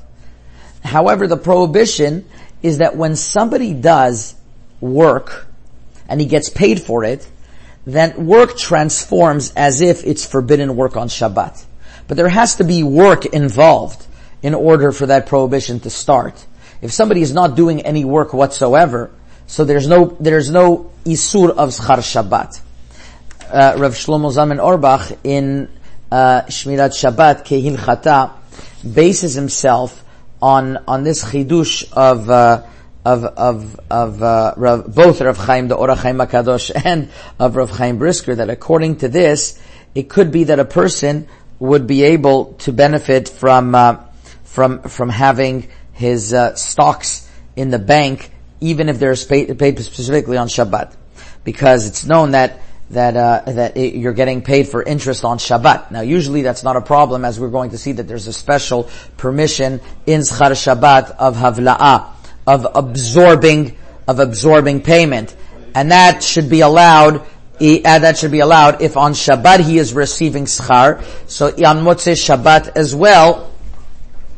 However, 0.83 1.27
the 1.27 1.37
prohibition 1.37 2.27
is 2.63 2.79
that 2.79 2.95
when 2.95 3.15
somebody 3.15 3.73
does 3.73 4.33
work 4.79 5.47
and 6.11 6.19
he 6.19 6.27
gets 6.27 6.49
paid 6.49 6.81
for 6.81 7.05
it, 7.05 7.25
then 7.85 8.27
work 8.27 8.57
transforms 8.57 9.53
as 9.55 9.79
if 9.79 10.03
it's 10.03 10.25
forbidden 10.25 10.75
work 10.75 10.97
on 10.97 11.07
Shabbat. 11.07 11.65
But 12.07 12.17
there 12.17 12.27
has 12.27 12.57
to 12.57 12.65
be 12.65 12.83
work 12.83 13.25
involved 13.25 14.05
in 14.43 14.53
order 14.53 14.91
for 14.91 15.05
that 15.05 15.25
prohibition 15.27 15.79
to 15.79 15.89
start. 15.89 16.45
If 16.81 16.91
somebody 16.91 17.21
is 17.21 17.31
not 17.31 17.55
doing 17.55 17.81
any 17.83 18.03
work 18.03 18.33
whatsoever, 18.33 19.09
so 19.47 19.63
there's 19.63 19.87
no, 19.87 20.17
there's 20.19 20.51
no 20.51 20.91
isur 21.05 21.49
of 21.49 21.69
schar 21.69 21.99
Shabbat. 21.99 22.59
Uh, 23.49 23.75
Rav 23.77 23.93
Shlomo 23.93 24.31
Zalman 24.31 24.59
Auerbach 24.59 25.17
in 25.23 25.69
uh, 26.11 26.41
Shmirat 26.47 26.91
Shabbat 26.91 27.45
Kehilchata 27.45 28.33
bases 28.93 29.33
himself 29.33 30.03
on 30.41 30.77
on 30.87 31.03
this 31.03 31.23
chidush 31.23 31.91
of 31.93 32.29
uh, 32.29 32.63
of 33.03 33.23
of 33.23 33.79
of 33.89 34.21
uh, 34.23 34.53
Rav, 34.57 34.93
both 34.93 35.21
Rav 35.21 35.37
Chaim 35.37 35.67
the 35.67 35.75
Or 35.75 35.87
HaChaim 35.87 36.25
Hakadosh 36.25 36.71
and 36.85 37.09
of 37.39 37.55
Rav 37.55 37.71
Chaim 37.71 37.97
Brisker 37.97 38.35
that 38.35 38.49
according 38.49 38.97
to 38.97 39.09
this 39.09 39.59
it 39.95 40.09
could 40.09 40.31
be 40.31 40.45
that 40.45 40.59
a 40.59 40.65
person 40.65 41.27
would 41.59 41.87
be 41.87 42.03
able 42.03 42.53
to 42.59 42.71
benefit 42.73 43.29
from 43.29 43.75
uh, 43.75 43.97
from 44.43 44.83
from 44.83 45.09
having 45.09 45.69
his 45.93 46.33
uh, 46.33 46.55
stocks 46.55 47.29
in 47.55 47.69
the 47.69 47.79
bank 47.79 48.31
even 48.61 48.89
if 48.89 48.99
they're 48.99 49.15
paid, 49.15 49.57
paid 49.57 49.79
specifically 49.79 50.37
on 50.37 50.47
Shabbat, 50.47 50.95
because 51.43 51.87
it's 51.87 52.05
known 52.05 52.31
that 52.31 52.61
that 52.91 53.15
uh, 53.17 53.51
that 53.51 53.75
it, 53.75 53.95
you're 53.95 54.13
getting 54.13 54.41
paid 54.41 54.67
for 54.67 54.83
interest 54.83 55.25
on 55.25 55.39
Shabbat. 55.39 55.91
Now, 55.91 56.01
usually 56.01 56.43
that's 56.43 56.63
not 56.63 56.75
a 56.75 56.81
problem, 56.81 57.25
as 57.25 57.39
we're 57.39 57.49
going 57.49 57.71
to 57.71 57.77
see 57.77 57.93
that 57.93 58.07
there's 58.07 58.27
a 58.27 58.33
special 58.33 58.89
permission 59.17 59.81
in 60.05 60.21
Schar 60.21 60.51
Shabbat 60.51 61.15
of 61.17 61.35
havla'ah, 61.35 62.10
of 62.47 62.67
absorbing 62.73 63.77
of 64.07 64.19
absorbing 64.19 64.81
payment, 64.81 65.35
and 65.75 65.91
that 65.91 66.23
should 66.23 66.49
be 66.49 66.61
allowed. 66.61 67.21
Uh, 67.61 67.99
that 67.99 68.17
should 68.17 68.31
be 68.31 68.39
allowed 68.39 68.81
if 68.81 68.97
on 68.97 69.13
Shabbat 69.13 69.59
he 69.59 69.77
is 69.77 69.93
receiving 69.93 70.45
schar. 70.45 71.03
So 71.29 71.47
on 71.47 71.83
Motzei 71.83 72.13
Shabbat 72.13 72.75
as 72.75 72.95
well, 72.95 73.51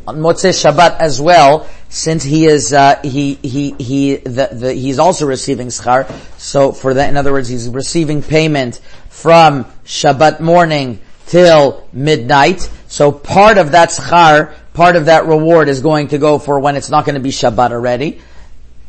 on 0.05 0.17
Motzei 0.17 0.51
Shabbat 0.51 0.99
as 0.99 1.21
well, 1.21 1.69
since 1.87 2.23
he 2.23 2.45
is 2.45 2.73
uh, 2.73 2.99
he 3.01 3.35
he 3.35 3.71
he 3.79 4.15
the, 4.17 4.49
the, 4.51 4.73
he's 4.73 4.99
also 4.99 5.25
receiving 5.25 5.67
schar. 5.67 6.11
So 6.37 6.71
for 6.71 6.95
that, 6.95 7.09
in 7.09 7.15
other 7.15 7.31
words, 7.31 7.47
he's 7.47 7.69
receiving 7.69 8.21
payment 8.21 8.81
from 9.09 9.65
Shabbat 9.85 10.41
morning 10.41 10.99
till 11.27 11.87
midnight. 11.93 12.69
So 12.87 13.11
part 13.11 13.57
of 13.57 13.71
that 13.71 13.89
schar, 13.89 14.53
part 14.73 14.95
of 14.95 15.05
that 15.05 15.25
reward 15.25 15.69
is 15.69 15.81
going 15.81 16.09
to 16.09 16.17
go 16.17 16.39
for 16.39 16.59
when 16.59 16.75
it's 16.75 16.89
not 16.89 17.05
going 17.05 17.15
to 17.15 17.21
be 17.21 17.29
Shabbat 17.29 17.71
already 17.71 18.19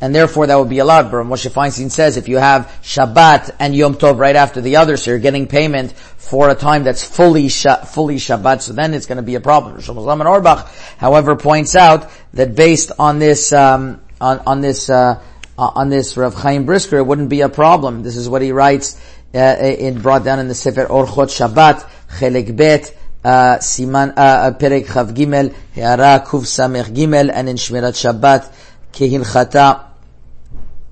and 0.04 0.14
therefore 0.14 0.46
that 0.46 0.56
would 0.56 0.68
be 0.68 0.80
allowed. 0.80 1.10
But 1.10 1.24
Moshe 1.24 1.50
Feinstein 1.50 1.90
says 1.90 2.18
if 2.18 2.28
you 2.28 2.36
have 2.36 2.66
Shabbat 2.82 3.56
and 3.58 3.74
Yom 3.74 3.94
Tov 3.94 4.18
right 4.18 4.36
after 4.36 4.60
the 4.60 4.76
other, 4.76 4.98
so 4.98 5.10
you're 5.10 5.18
getting 5.18 5.46
payment 5.46 5.92
for 5.92 6.50
a 6.50 6.54
time 6.54 6.84
that's 6.84 7.02
fully 7.02 7.48
fully 7.48 8.16
Shabbat, 8.16 8.60
so 8.60 8.72
then 8.74 8.92
it's 8.92 9.06
going 9.06 9.16
to 9.16 9.22
be 9.22 9.34
a 9.36 9.40
problem. 9.40 9.78
Shlomo 9.78 10.24
Auerbach, 10.26 10.68
however, 10.98 11.36
points 11.36 11.74
out 11.74 12.10
that 12.34 12.54
based 12.54 12.92
on 12.98 13.18
this 13.18 13.52
um, 13.52 14.00
on, 14.20 14.40
on 14.40 14.60
this 14.60 14.90
uh, 14.90 15.22
on 15.56 15.88
this 15.88 16.16
Rav 16.16 16.34
Chaim 16.34 16.66
Brisker, 16.66 16.98
it 16.98 17.04
wouldn't 17.04 17.30
be 17.30 17.40
a 17.40 17.48
problem. 17.48 18.02
This 18.02 18.16
is 18.16 18.28
what 18.28 18.42
he 18.42 18.52
writes 18.52 19.00
uh, 19.34 19.38
in 19.38 20.02
brought 20.02 20.24
down 20.24 20.38
in 20.38 20.48
the 20.48 20.54
Sefer 20.54 20.86
Orchot 20.86 21.30
Shabbat 21.30 21.88
Chelek 22.18 22.54
Bet. 22.54 22.94
Siman 23.24 24.14
Perek 24.14 24.86
Chav 24.86 25.14
Gimel 25.14 25.54
Hara 25.74 26.24
Kuv 26.24 26.42
Samech 26.42 26.94
Gimel 26.94 27.30
and 27.32 27.48
in 27.48 27.56
Shmirat 27.56 27.94
Shabbat 27.94 28.52
Kehilchata 28.92 29.86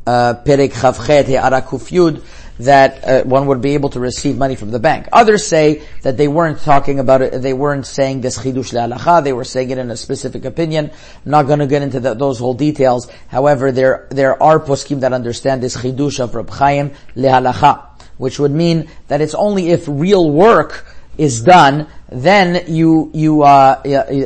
Perek 0.07 0.73
Chavchet 0.73 1.27
Arakuf 1.41 1.91
Yud 1.91 2.23
that 2.59 3.05
uh, 3.05 3.23
one 3.25 3.47
would 3.47 3.61
be 3.61 3.75
able 3.75 3.89
to 3.91 4.01
receive 4.01 4.37
money 4.37 4.57
from 4.57 4.71
the 4.71 4.79
bank. 4.79 5.09
Others 5.13 5.47
say 5.47 5.83
that 6.03 6.17
they 6.17 6.29
weren't 6.29 6.61
talking 6.61 6.99
about 6.99 7.23
it, 7.23 7.43
they 7.43 7.53
weren't 7.53 7.87
saying 7.87 8.21
this 8.21 8.39
chidush 8.39 8.73
le'alacha, 8.73 9.25
they 9.25 9.33
were 9.33 9.45
saying 9.45 9.71
it 9.71 9.79
in 9.79 9.91
a 9.91 9.97
specific 9.97 10.45
opinion. 10.45 10.91
I'm 11.25 11.31
not 11.31 11.47
going 11.47 11.59
to 11.61 11.67
get 11.67 11.83
into 11.83 12.01
the, 12.01 12.15
those 12.15 12.39
whole 12.39 12.55
details. 12.55 13.11
However, 13.29 13.73
there, 13.73 14.07
there 14.11 14.41
are 14.43 14.61
poskim 14.61 15.01
that 15.01 15.13
understand 15.13 15.63
this 15.63 15.77
chidush 15.77 16.21
of 16.21 16.35
Reb 16.35 16.51
Chaim 16.51 16.93
le'alacha, 17.17 17.87
which 18.19 18.39
would 18.39 18.53
mean 18.53 18.89
that 19.09 19.21
it's 19.21 19.35
only 19.35 19.71
if 19.71 19.89
real 19.89 20.31
work 20.31 20.87
is 21.19 21.43
done, 21.43 21.89
then 22.13 22.65
you, 22.67 23.11
you, 23.15 23.43
uh, 23.43 23.83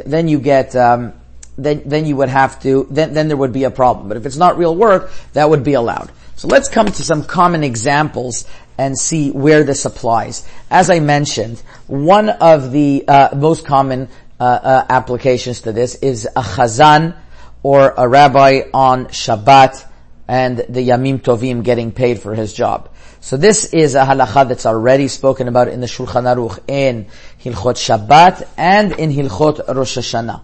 then 0.07 0.29
you 0.29 0.41
get, 0.41 0.75
um, 0.77 1.13
then, 1.59 1.83
then 1.87 2.07
you 2.07 2.17
would 2.17 2.29
have 2.29 2.61
to, 2.63 2.87
then, 2.91 3.15
then 3.15 3.29
there 3.29 3.37
would 3.37 3.53
be 3.53 3.65
a 3.65 3.71
problem. 3.71 4.09
But 4.09 4.17
if 4.17 4.27
it's 4.27 4.37
not 4.37 4.59
real 4.59 4.75
work, 4.75 5.11
that 5.33 5.49
would 5.49 5.65
be 5.65 5.75
allowed. 5.75 6.11
So 6.37 6.49
let's 6.49 6.69
come 6.69 6.87
to 6.87 7.03
some 7.03 7.25
common 7.25 7.65
examples 7.65 8.47
and 8.77 8.99
see 8.99 9.31
where 9.31 9.65
this 9.65 9.87
applies. 9.87 10.47
As 10.71 10.91
I 10.91 11.01
mentioned, 11.01 11.63
one 11.87 12.29
of 12.29 12.73
the 12.73 13.05
uh, 13.09 13.35
most 13.35 13.65
common 13.65 14.09
uh, 14.39 14.45
uh, 14.45 14.87
applications 14.91 15.63
to 15.63 15.73
this 15.73 15.95
is 15.97 16.27
a 16.27 16.43
chazan 16.43 17.17
or 17.63 17.95
a 17.97 18.07
rabbi 18.07 18.63
on 18.75 19.07
Shabbat 19.07 19.83
and 20.29 20.59
the 20.59 20.89
Yamim 20.89 21.21
Tovim 21.21 21.65
getting 21.65 21.91
paid 21.91 22.21
for 22.21 22.35
his 22.35 22.53
job. 22.53 22.91
So 23.21 23.37
this 23.37 23.73
is 23.73 23.95
a 23.95 24.05
halacha 24.05 24.47
that's 24.47 24.67
already 24.67 25.09
spoken 25.09 25.49
about 25.49 25.69
in 25.69 25.81
the 25.81 25.87
Shulchan 25.87 26.25
Aruch 26.25 26.61
in 26.69 27.07
Hilchot 27.41 27.77
Shabbat 27.77 28.49
and 28.57 28.93
in 28.93 29.11
Hilchot 29.11 29.75
Rosh 29.75 29.99
Hashanah. 29.99 30.43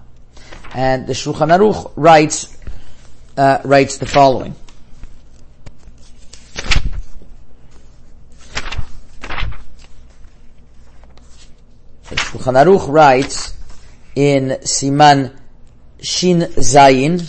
And 0.74 1.06
the 1.06 1.12
Shulchan 1.12 1.56
Aruch 1.56 1.92
writes, 1.96 2.56
uh, 3.36 3.58
writes 3.64 3.98
the 3.98 4.06
following. 4.06 4.54
Shulchan 12.04 12.64
Aruch 12.64 12.88
writes 12.88 13.54
in 14.14 14.58
Siman 14.62 15.36
Shin 16.00 16.40
Zayin, 16.40 17.20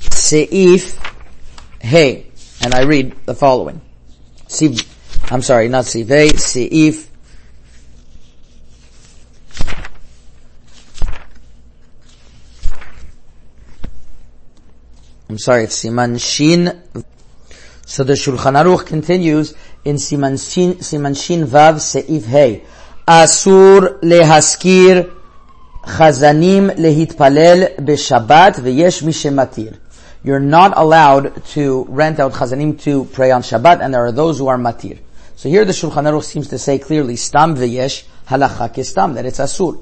Seif 0.00 0.98
Hey, 1.80 2.26
and 2.60 2.74
I 2.74 2.82
read 2.82 3.14
the 3.24 3.34
following. 3.34 3.80
Siv, 4.46 4.86
I'm 5.30 5.42
sorry, 5.42 5.68
not 5.68 5.84
Siv 5.84 6.08
Hey, 6.08 6.28
Seif 6.28 7.06
I'm 15.28 15.36
sorry, 15.36 15.64
it's 15.64 15.84
Siman 15.84 16.18
Shin. 16.18 16.82
So 17.84 18.04
the 18.04 18.14
Shulchan 18.14 18.54
Aruch 18.54 18.86
continues 18.86 19.52
in 19.84 19.96
Siman 19.96 20.38
Shin, 20.38 20.76
Siman 20.76 21.22
Shin 21.22 21.44
Vav 21.44 21.74
Seif 21.74 22.24
Hey. 22.24 22.64
Asur 23.06 24.00
lehaskir 24.00 25.14
chazanim 25.82 26.70
lehitpalel 26.70 27.76
b'Shabbat 27.76 28.60
v'yesh 28.60 29.02
mishematir. 29.02 29.78
You're 30.24 30.40
not 30.40 30.72
allowed 30.78 31.44
to 31.48 31.84
rent 31.90 32.18
out 32.18 32.32
chazanim 32.32 32.80
to 32.80 33.04
pray 33.04 33.30
on 33.30 33.42
Shabbat, 33.42 33.82
and 33.82 33.92
there 33.92 34.06
are 34.06 34.12
those 34.12 34.38
who 34.38 34.48
are 34.48 34.56
matir. 34.56 34.98
So 35.38 35.48
here 35.48 35.64
the 35.64 35.70
Shulchan 35.70 36.02
Aruch 36.02 36.24
seems 36.24 36.48
to 36.48 36.58
say 36.58 36.80
clearly, 36.80 37.14
stam 37.14 37.54
v'yesh 37.54 38.02
halacha 38.26 38.74
kistam, 38.74 39.14
that 39.14 39.24
it's 39.24 39.38
asur. 39.38 39.80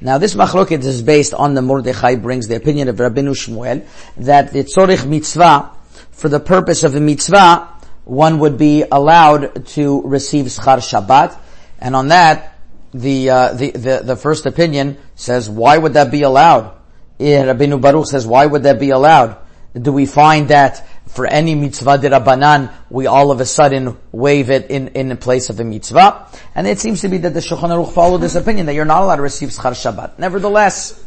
Now 0.00 0.18
this 0.18 0.36
machloket 0.36 0.84
is 0.84 1.02
based 1.02 1.34
on 1.34 1.54
the 1.54 1.60
Mordechai 1.60 2.14
brings 2.14 2.46
the 2.46 2.54
opinion 2.54 2.86
of 2.86 2.94
Rabbeinu 2.98 3.34
Shmuel 3.34 3.84
that 4.18 4.52
the 4.52 4.62
tzorich 4.62 5.04
mitzvah, 5.04 5.72
for 6.12 6.28
the 6.28 6.38
purpose 6.38 6.84
of 6.84 6.94
a 6.94 7.00
mitzvah, 7.00 7.68
one 8.04 8.38
would 8.38 8.56
be 8.56 8.84
allowed 8.92 9.66
to 9.74 10.02
receive 10.02 10.46
schar 10.46 10.78
Shabbat, 10.78 11.36
and 11.80 11.96
on 11.96 12.06
that, 12.06 12.56
the, 12.94 13.28
uh, 13.28 13.52
the, 13.54 13.72
the, 13.72 14.02
the, 14.04 14.14
first 14.14 14.46
opinion 14.46 14.98
says, 15.16 15.50
why 15.50 15.78
would 15.78 15.94
that 15.94 16.12
be 16.12 16.22
allowed? 16.22 16.76
Rabbeinu 17.18 17.80
Baruch 17.80 18.06
says, 18.06 18.24
why 18.24 18.46
would 18.46 18.62
that 18.62 18.78
be 18.78 18.90
allowed? 18.90 19.41
Do 19.80 19.92
we 19.92 20.06
find 20.06 20.48
that 20.48 20.86
for 21.12 21.26
any 21.26 21.54
mitzvah 21.54 21.98
dirabanan, 21.98 22.72
we 22.88 23.06
all 23.06 23.30
of 23.30 23.40
a 23.40 23.44
sudden 23.44 23.98
waive 24.12 24.50
it 24.50 24.70
in, 24.70 24.88
in 24.88 25.08
the 25.08 25.16
place 25.16 25.50
of 25.50 25.60
a 25.60 25.64
mitzvah. 25.64 26.26
And 26.54 26.66
it 26.66 26.78
seems 26.78 27.02
to 27.02 27.08
be 27.08 27.18
that 27.18 27.34
the 27.34 27.40
Shulchan 27.40 27.68
Aruch 27.68 27.92
followed 27.92 28.18
this 28.18 28.34
opinion 28.34 28.66
that 28.66 28.74
you're 28.74 28.86
not 28.86 29.02
allowed 29.02 29.16
to 29.16 29.22
receive 29.22 29.50
schar 29.50 29.72
Shabbat. 29.72 30.18
Nevertheless, 30.18 31.02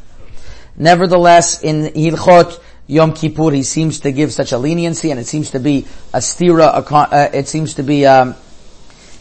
nevertheless, 0.78 1.64
in 1.64 1.92
Hilchot 1.94 2.60
Yom 2.88 3.14
Kippur, 3.14 3.52
he 3.52 3.64
seems 3.64 4.02
to 4.02 4.12
give 4.12 4.32
such 4.32 4.52
a 4.52 4.60
leniency, 4.60 5.10
and 5.10 5.20
it 5.20 5.26
seems 5.26 5.52
to 5.52 5.60
be 5.60 5.88
a 6.14 6.20
stira. 6.20 6.68
A, 6.68 6.96
uh, 6.96 7.30
it 7.34 7.48
seems 7.48 7.76
to 7.76 7.84
be, 7.84 8.06
um, 8.06 8.36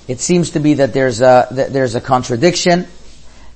it 0.06 0.20
seems 0.20 0.50
to 0.50 0.60
be 0.60 0.74
that 0.74 0.92
there's 0.92 1.22
a 1.22 1.48
that 1.50 1.72
there's 1.72 1.94
a 1.94 2.00
contradiction, 2.02 2.86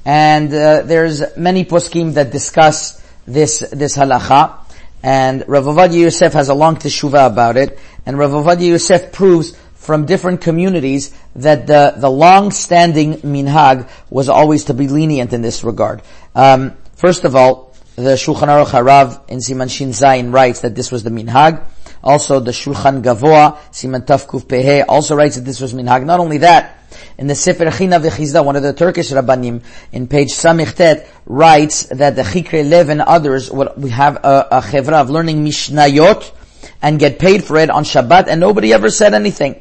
and 0.06 0.48
uh, 0.54 0.80
there's 0.80 1.36
many 1.36 1.66
poskim 1.66 2.14
that 2.14 2.32
discuss 2.32 3.02
this 3.26 3.58
this 3.70 3.98
halacha. 3.98 4.54
And 5.02 5.44
Rav 5.46 5.64
Ovadia 5.64 6.00
Yosef 6.00 6.32
has 6.32 6.48
a 6.48 6.54
long 6.54 6.76
teshuva 6.76 7.26
about 7.26 7.56
it, 7.56 7.78
and 8.04 8.18
Rav 8.18 8.30
Ovadia 8.30 8.70
Yosef 8.70 9.12
proves 9.12 9.56
from 9.74 10.06
different 10.06 10.40
communities 10.40 11.14
that 11.36 11.66
the, 11.66 11.94
the 11.96 12.10
long-standing 12.10 13.18
minhag 13.18 13.88
was 14.10 14.28
always 14.28 14.64
to 14.64 14.74
be 14.74 14.88
lenient 14.88 15.32
in 15.32 15.40
this 15.40 15.62
regard. 15.64 16.02
Um, 16.34 16.76
first 16.96 17.24
of 17.24 17.36
all, 17.36 17.74
the 17.94 18.14
Shulchan 18.14 18.48
Aruch 18.48 18.66
Harav 18.66 19.28
in 19.28 19.38
Siman 19.38 19.70
Shin 19.70 19.90
Zayin 19.90 20.32
writes 20.32 20.60
that 20.60 20.74
this 20.74 20.92
was 20.92 21.04
the 21.04 21.10
minhag. 21.10 21.64
Also, 22.08 22.40
the 22.40 22.52
Shulchan 22.52 23.02
Gavoa, 23.02 23.58
Siman 23.70 24.06
Tafkuf 24.06 24.46
Pehe, 24.46 24.82
also 24.88 25.14
writes 25.14 25.36
that 25.36 25.42
this 25.42 25.60
was 25.60 25.74
minhag. 25.74 26.06
Not 26.06 26.20
only 26.20 26.38
that, 26.38 26.78
in 27.18 27.26
the 27.26 27.34
Sefer 27.34 27.70
China 27.70 28.00
V'Chizda, 28.00 28.42
one 28.42 28.56
of 28.56 28.62
the 28.62 28.72
Turkish 28.72 29.10
Rabbanim, 29.10 29.62
in 29.92 30.08
page 30.08 30.30
Samichtet, 30.30 31.06
writes 31.26 31.82
that 31.88 32.16
the 32.16 32.22
Chikre 32.22 32.66
Lev 32.66 32.88
and 32.88 33.02
others 33.02 33.50
would 33.50 33.68
we 33.76 33.90
have 33.90 34.16
a, 34.24 34.48
a 34.52 34.60
chevra 34.62 35.02
of 35.02 35.10
learning 35.10 35.44
Mishnayot 35.44 36.32
and 36.80 36.98
get 36.98 37.18
paid 37.18 37.44
for 37.44 37.58
it 37.58 37.68
on 37.68 37.84
Shabbat, 37.84 38.28
and 38.28 38.40
nobody 38.40 38.72
ever 38.72 38.88
said 38.88 39.12
anything. 39.12 39.60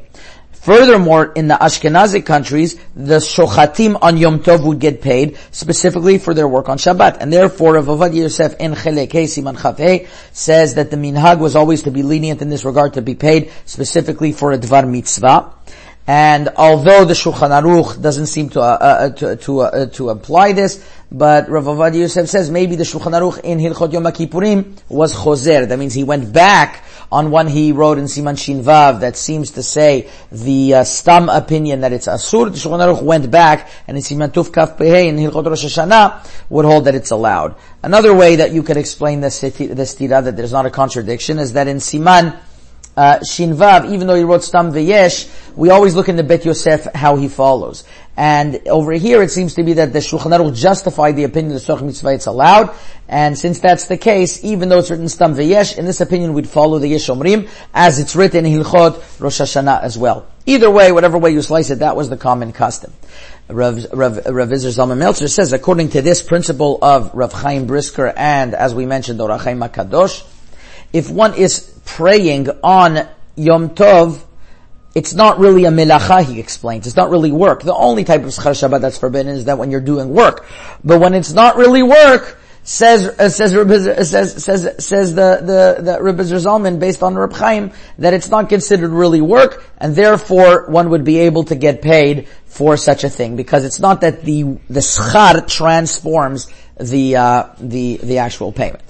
Furthermore, 0.67 1.32
in 1.34 1.47
the 1.47 1.53
Ashkenazi 1.53 2.25
countries, 2.25 2.75
the 2.93 3.19
shochatim 3.19 3.97
on 4.01 4.17
Yom 4.17 4.39
Tov 4.39 4.65
would 4.65 4.80
get 4.80 5.01
paid 5.01 5.38
specifically 5.51 6.17
for 6.17 6.34
their 6.34 6.45
work 6.45 6.67
on 6.67 6.77
Shabbat. 6.77 7.19
And 7.21 7.32
therefore, 7.32 7.75
Rav 7.75 7.86
Ovadia 7.86 8.23
Yosef 8.23 8.53
in 8.60 8.73
Chelek 8.73 9.10
Siman 9.10 9.56
Chafei 9.56 10.10
says 10.34 10.75
that 10.75 10.91
the 10.91 10.97
minhag 10.97 11.39
was 11.39 11.56
always 11.56 11.84
to 11.84 11.91
be 11.91 12.03
lenient 12.03 12.41
in 12.41 12.49
this 12.49 12.65
regard 12.65 12.95
to 12.95 13.01
be 13.01 13.15
paid 13.15 13.49
specifically 13.63 14.34
for 14.34 14.51
a 14.51 14.58
Dvar 14.58 14.86
Mitzvah. 14.86 15.53
And 16.06 16.49
although 16.58 17.06
the 17.06 17.13
Shulchan 17.13 17.51
Aruch 17.62 18.01
doesn't 18.01 18.27
seem 18.27 18.49
to 18.49 18.60
uh, 18.60 18.63
uh, 18.63 19.10
to 19.12 19.36
to, 19.38 19.60
uh, 19.62 19.86
to, 19.86 20.10
apply 20.10 20.51
this, 20.51 20.86
but 21.10 21.47
Rav 21.47 21.63
Ovadia 21.63 21.99
Yosef 22.01 22.27
says 22.27 22.51
maybe 22.51 22.75
the 22.75 22.84
Shulchan 22.84 23.13
Aruch 23.13 23.39
in 23.39 23.60
Hilchot 23.60 23.93
Yom 23.93 24.03
Kippurim 24.03 24.77
was 24.89 25.15
choser. 25.15 25.65
That 25.65 25.80
means 25.80 25.93
he 25.93 26.03
went 26.03 26.34
back 26.34 26.84
on 27.12 27.32
one 27.32 27.48
he 27.48 27.72
wrote 27.72 27.98
in 27.98 28.06
Siman 28.06 28.38
Shin 28.38 28.62
Vav 28.62 29.02
that 29.02 29.15
seems 29.15 29.52
to 29.52 29.63
say 29.63 30.10
the 30.32 30.76
uh, 30.76 30.84
stam 30.84 31.30
opinion 31.30 31.82
that 31.82 31.93
it's 31.93 32.08
asur. 32.08 32.52
The 32.52 32.58
Shulchan 32.58 32.80
Aruch 32.80 33.02
went 33.02 33.32
back 33.32 33.70
and 33.88 33.98
in 33.98 34.04
Siman 34.04 34.30
Tuf 34.30 34.54
Kaf 34.54 34.78
Pehei 34.78 35.08
in 35.08 35.17
Hilchot 35.17 35.46
Rosh 35.46 35.65
Hashanah 35.65 36.28
would 36.50 36.65
hold 36.65 36.86
that 36.86 36.96
it's 36.96 37.12
allowed. 37.12 37.56
Another 37.84 38.13
way 38.13 38.38
that 38.38 38.52
you 38.52 38.63
could 38.63 38.78
explain 38.78 39.22
the 39.22 39.28
stira 39.28 40.24
that 40.24 40.36
there's 40.36 40.52
not 40.52 40.65
a 40.65 40.70
contradiction 40.70 41.39
is 41.39 41.54
that 41.54 41.67
in 41.67 41.78
Siman 41.78 42.38
uh, 42.97 43.19
Shinvav, 43.19 43.91
even 43.91 44.07
though 44.07 44.15
he 44.15 44.23
wrote 44.23 44.43
Stam 44.43 44.71
V'yesh, 44.71 45.29
we 45.55 45.69
always 45.69 45.95
look 45.95 46.10
in 46.10 46.15
the 46.15 46.23
Bet 46.23 46.43
Yosef 46.45 46.88
how 46.95 47.15
he 47.15 47.27
follows. 47.27 47.83
And 48.17 48.67
over 48.67 48.91
here 48.93 49.21
it 49.21 49.29
seems 49.29 49.53
to 49.53 49.63
be 49.63 49.73
that 49.73 49.93
the 49.93 49.99
Shulchan 49.99 50.36
Aruch 50.36 50.55
justified 50.55 51.15
the 51.15 51.23
opinion 51.23 51.53
that 51.53 51.62
Soch 51.62 51.83
Mitzvah 51.83 52.15
it's 52.15 52.25
allowed, 52.25 52.75
and 53.07 53.38
since 53.38 53.60
that's 53.60 53.86
the 53.86 53.97
case, 53.97 54.43
even 54.43 54.69
though 54.69 54.79
it's 54.79 54.89
written 54.89 55.07
Stam 55.07 55.36
V'yesh, 55.36 55.77
in 55.77 55.86
this 55.86 56.01
opinion 56.01 56.33
we'd 56.33 56.49
follow 56.49 56.79
the 56.79 56.88
Yesh 56.88 57.07
Omrim, 57.07 57.47
as 57.71 57.99
it's 57.99 58.15
written 58.15 58.45
in 58.47 58.51
Hilchot 58.51 59.21
Rosh 59.21 59.41
Hashanah 59.41 59.83
as 59.83 59.95
well. 59.95 60.27
Either 60.47 60.71
way, 60.71 60.91
whatever 60.91 61.19
way 61.19 61.29
you 61.29 61.43
slice 61.43 61.69
it, 61.69 61.79
that 61.79 61.95
was 61.95 62.10
the 62.10 62.17
common 62.17 62.51
custom. 62.51 62.91
Rav, 63.49 63.86
Rav, 63.93 64.25
Rav 64.25 64.49
Isser 64.49 64.75
Zalman 64.75 64.97
Meltzer 64.97 65.27
says, 65.27 65.53
according 65.53 65.89
to 65.89 66.01
this 66.01 66.23
principle 66.23 66.79
of 66.81 67.13
Rav 67.13 67.31
Chaim 67.31 67.67
Brisker 67.67 68.07
and, 68.17 68.55
as 68.55 68.73
we 68.73 68.86
mentioned, 68.86 69.21
Or 69.21 69.29
HaChaim 69.29 69.69
HaKadosh, 69.69 70.25
if 70.93 71.10
one 71.10 71.33
is 71.36 71.77
praying 71.97 72.47
on 72.62 73.07
Yom 73.36 73.71
Tov, 73.71 74.21
it's 74.93 75.15
not 75.15 75.39
really 75.39 75.65
a 75.65 75.71
melacha, 75.71 76.23
he 76.23 76.39
explains. 76.39 76.86
It's 76.86 76.95
not 76.95 77.10
really 77.10 77.31
work. 77.31 77.63
The 77.63 77.73
only 77.73 78.03
type 78.03 78.21
of 78.21 78.27
schar 78.27 78.53
Shabbat 78.53 78.81
that's 78.81 78.99
forbidden 78.99 79.36
is 79.36 79.45
that 79.45 79.57
when 79.57 79.71
you're 79.71 79.81
doing 79.81 80.10
work. 80.10 80.45
But 80.83 80.99
when 80.99 81.15
it's 81.15 81.33
not 81.33 81.57
really 81.57 81.81
work, 81.81 82.38
says 82.62 83.07
uh, 83.07 83.29
says 83.29 83.55
uh, 83.55 84.03
says 84.03 84.43
says 84.43 84.86
says 84.86 85.15
the 85.15 85.29
the 85.41 85.81
the 85.81 86.03
Rebbe 86.03 86.21
Zalman 86.21 86.79
based 86.79 87.01
on 87.01 87.15
Reb 87.15 87.33
Chaim 87.33 87.71
that 87.97 88.13
it's 88.13 88.29
not 88.29 88.47
considered 88.47 88.91
really 88.91 89.21
work, 89.21 89.65
and 89.79 89.95
therefore 89.95 90.69
one 90.69 90.91
would 90.91 91.03
be 91.03 91.17
able 91.19 91.45
to 91.45 91.55
get 91.55 91.81
paid 91.81 92.27
for 92.45 92.77
such 92.77 93.03
a 93.03 93.10
thing 93.10 93.38
because 93.38 93.65
it's 93.65 93.79
not 93.79 94.01
that 94.01 94.21
the 94.23 94.43
the 94.69 94.81
schar 94.81 95.47
transforms 95.47 96.47
the 96.79 97.15
uh, 97.15 97.49
the 97.60 97.97
the 98.03 98.19
actual 98.19 98.51
payment. 98.51 98.83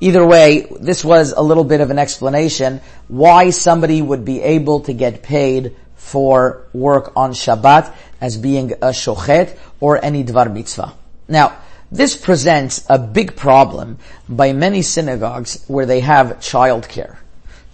Either 0.00 0.26
way, 0.26 0.66
this 0.80 1.04
was 1.04 1.32
a 1.32 1.42
little 1.42 1.64
bit 1.64 1.80
of 1.80 1.90
an 1.90 1.98
explanation 1.98 2.80
why 3.08 3.50
somebody 3.50 4.00
would 4.00 4.24
be 4.24 4.40
able 4.40 4.80
to 4.80 4.94
get 4.94 5.22
paid 5.22 5.76
for 5.96 6.66
work 6.72 7.12
on 7.16 7.32
Shabbat 7.32 7.94
as 8.20 8.38
being 8.38 8.72
a 8.72 8.92
shochet 8.92 9.56
or 9.78 10.02
any 10.02 10.24
dvar 10.24 10.52
mitzvah. 10.52 10.94
Now, 11.28 11.56
this 11.92 12.16
presents 12.16 12.84
a 12.88 12.98
big 12.98 13.36
problem 13.36 13.98
by 14.28 14.52
many 14.52 14.82
synagogues 14.82 15.64
where 15.66 15.86
they 15.86 16.00
have 16.00 16.38
childcare. 16.38 17.16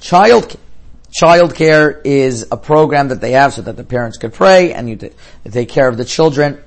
Child 0.00 0.56
childcare 1.16 2.00
is 2.04 2.48
a 2.50 2.56
program 2.56 3.08
that 3.08 3.20
they 3.20 3.32
have 3.32 3.54
so 3.54 3.62
that 3.62 3.76
the 3.76 3.84
parents 3.84 4.18
could 4.18 4.34
pray 4.34 4.72
and 4.72 4.88
you 4.88 4.98
take 5.50 5.68
care 5.68 5.88
of 5.88 5.96
the 5.96 6.04
children. 6.04 6.62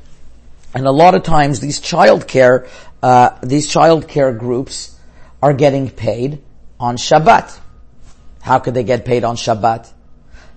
And 0.74 0.86
a 0.88 0.91
lot 0.91 1.15
of 1.15 1.24
times 1.24 1.60
these 1.60 1.80
childcare 1.80 2.67
uh, 3.02 3.38
these 3.41 3.72
childcare 3.72 4.38
groups 4.38 4.98
are 5.41 5.54
getting 5.54 5.89
paid 5.89 6.41
on 6.80 6.97
Shabbat. 6.97 7.58
How 8.41 8.60
could 8.60 8.73
they 8.73 8.84
get 8.84 9.06
paid 9.06 9.23
on 9.23 9.36
Shabbat? 9.36 9.91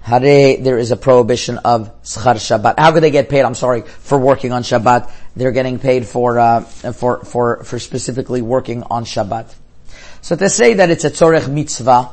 Hare, 0.00 0.56
there 0.56 0.78
is 0.78 0.90
a 0.90 0.96
prohibition 0.96 1.58
of 1.58 2.02
schar 2.02 2.34
Shabbat. 2.34 2.78
How 2.78 2.92
could 2.92 3.02
they 3.02 3.12
get 3.12 3.28
paid? 3.28 3.44
I'm 3.44 3.54
sorry 3.54 3.82
for 3.82 4.18
working 4.18 4.52
on 4.52 4.62
Shabbat. 4.62 5.10
They're 5.36 5.52
getting 5.52 5.78
paid 5.78 6.06
for 6.06 6.38
uh, 6.38 6.60
for 6.62 7.24
for 7.24 7.62
for 7.62 7.78
specifically 7.78 8.42
working 8.42 8.82
on 8.82 9.04
Shabbat. 9.04 9.54
So 10.20 10.34
to 10.36 10.48
say 10.48 10.74
that 10.74 10.90
it's 10.90 11.04
a 11.04 11.10
tzorech 11.10 11.48
mitzvah 11.48 12.10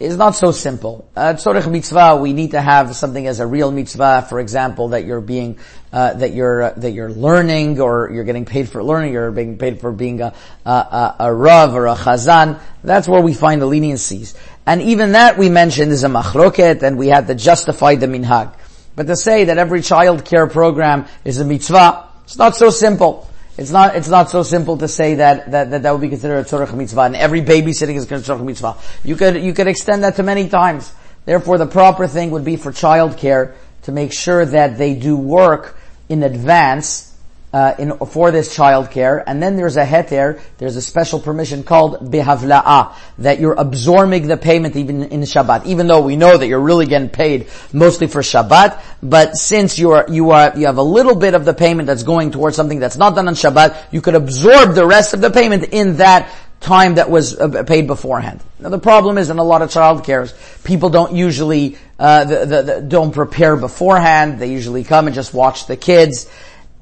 is 0.00 0.16
not 0.16 0.34
so 0.34 0.50
simple. 0.50 1.08
Uh, 1.14 1.34
tzorech 1.34 1.70
mitzvah, 1.70 2.16
we 2.16 2.32
need 2.32 2.52
to 2.52 2.60
have 2.60 2.96
something 2.96 3.26
as 3.26 3.38
a 3.38 3.46
real 3.46 3.70
mitzvah. 3.70 4.26
For 4.28 4.40
example, 4.40 4.88
that 4.88 5.04
you're 5.04 5.20
being, 5.20 5.58
uh, 5.92 6.14
that 6.14 6.32
you're 6.32 6.62
uh, 6.62 6.72
that 6.78 6.92
you're 6.92 7.12
learning, 7.12 7.80
or 7.80 8.10
you're 8.10 8.24
getting 8.24 8.46
paid 8.46 8.70
for 8.70 8.82
learning, 8.82 9.12
you're 9.12 9.30
being 9.30 9.58
paid 9.58 9.80
for 9.80 9.92
being 9.92 10.22
a 10.22 10.34
a, 10.64 10.70
a, 10.70 11.16
a 11.20 11.34
rav 11.34 11.74
or 11.74 11.86
a 11.86 11.94
chazan. 11.94 12.58
That's 12.82 13.06
where 13.06 13.20
we 13.20 13.34
find 13.34 13.60
the 13.60 13.66
leniencies. 13.66 14.34
And 14.66 14.80
even 14.82 15.12
that 15.12 15.36
we 15.36 15.50
mentioned 15.50 15.92
is 15.92 16.02
a 16.02 16.08
machroket, 16.08 16.82
and 16.82 16.96
we 16.98 17.08
had 17.08 17.26
to 17.26 17.34
justify 17.34 17.96
the 17.96 18.06
minhag. 18.06 18.54
But 18.96 19.06
to 19.06 19.16
say 19.16 19.44
that 19.44 19.58
every 19.58 19.82
child 19.82 20.24
care 20.24 20.46
program 20.46 21.06
is 21.24 21.38
a 21.40 21.44
mitzvah, 21.44 22.08
it's 22.24 22.38
not 22.38 22.56
so 22.56 22.70
simple. 22.70 23.29
It's 23.60 23.70
not, 23.70 23.94
it's 23.94 24.08
not 24.08 24.30
so 24.30 24.42
simple 24.42 24.78
to 24.78 24.88
say 24.88 25.16
that, 25.16 25.50
that, 25.50 25.70
that, 25.70 25.82
that 25.82 25.92
would 25.92 26.00
be 26.00 26.08
considered 26.08 26.38
a 26.38 26.44
tzorach 26.44 26.74
mitzvah, 26.74 27.02
and 27.02 27.14
every 27.14 27.42
babysitting 27.42 27.94
is 27.94 28.06
considered 28.06 28.40
a 28.40 28.42
mitzvah. 28.42 28.78
You 29.04 29.16
could, 29.16 29.36
you 29.36 29.52
could 29.52 29.66
extend 29.66 30.02
that 30.02 30.16
to 30.16 30.22
many 30.22 30.48
times. 30.48 30.90
Therefore, 31.26 31.58
the 31.58 31.66
proper 31.66 32.06
thing 32.06 32.30
would 32.30 32.42
be 32.42 32.56
for 32.56 32.72
child 32.72 33.18
care 33.18 33.54
to 33.82 33.92
make 33.92 34.14
sure 34.14 34.46
that 34.46 34.78
they 34.78 34.94
do 34.94 35.14
work 35.14 35.76
in 36.08 36.22
advance 36.22 37.09
uh, 37.52 37.74
in, 37.78 37.96
for 37.98 38.30
this 38.30 38.54
child 38.54 38.90
care, 38.90 39.28
and 39.28 39.42
then 39.42 39.56
there's 39.56 39.76
a 39.76 39.84
heter, 39.84 40.40
there's 40.58 40.76
a 40.76 40.82
special 40.82 41.18
permission 41.18 41.64
called 41.64 42.10
behavla'a, 42.12 42.94
that 43.18 43.40
you're 43.40 43.54
absorbing 43.54 44.28
the 44.28 44.36
payment 44.36 44.76
even 44.76 45.02
in 45.04 45.20
Shabbat, 45.22 45.66
even 45.66 45.86
though 45.88 46.00
we 46.00 46.16
know 46.16 46.36
that 46.36 46.46
you're 46.46 46.60
really 46.60 46.86
getting 46.86 47.08
paid 47.08 47.48
mostly 47.72 48.06
for 48.06 48.22
Shabbat, 48.22 48.80
but 49.02 49.36
since 49.36 49.78
you 49.78 49.90
are, 49.92 50.06
you 50.08 50.30
are, 50.30 50.52
you 50.56 50.66
have 50.66 50.78
a 50.78 50.82
little 50.82 51.16
bit 51.16 51.34
of 51.34 51.44
the 51.44 51.54
payment 51.54 51.86
that's 51.86 52.04
going 52.04 52.30
towards 52.30 52.54
something 52.54 52.78
that's 52.78 52.96
not 52.96 53.16
done 53.16 53.26
on 53.26 53.34
Shabbat, 53.34 53.92
you 53.92 54.00
could 54.00 54.14
absorb 54.14 54.74
the 54.74 54.86
rest 54.86 55.12
of 55.14 55.20
the 55.20 55.30
payment 55.30 55.64
in 55.72 55.96
that 55.96 56.30
time 56.60 56.96
that 56.96 57.10
was 57.10 57.38
uh, 57.38 57.64
paid 57.64 57.86
beforehand. 57.86 58.40
Now 58.60 58.68
the 58.68 58.78
problem 58.78 59.16
is 59.18 59.30
in 59.30 59.38
a 59.38 59.42
lot 59.42 59.62
of 59.62 59.70
child 59.70 60.04
cares, 60.04 60.34
people 60.62 60.90
don't 60.90 61.16
usually, 61.16 61.78
uh, 61.98 62.24
the, 62.24 62.46
the, 62.46 62.62
the, 62.62 62.80
don't 62.82 63.12
prepare 63.12 63.56
beforehand, 63.56 64.38
they 64.38 64.52
usually 64.52 64.84
come 64.84 65.06
and 65.06 65.14
just 65.14 65.32
watch 65.32 65.66
the 65.66 65.76
kids, 65.76 66.30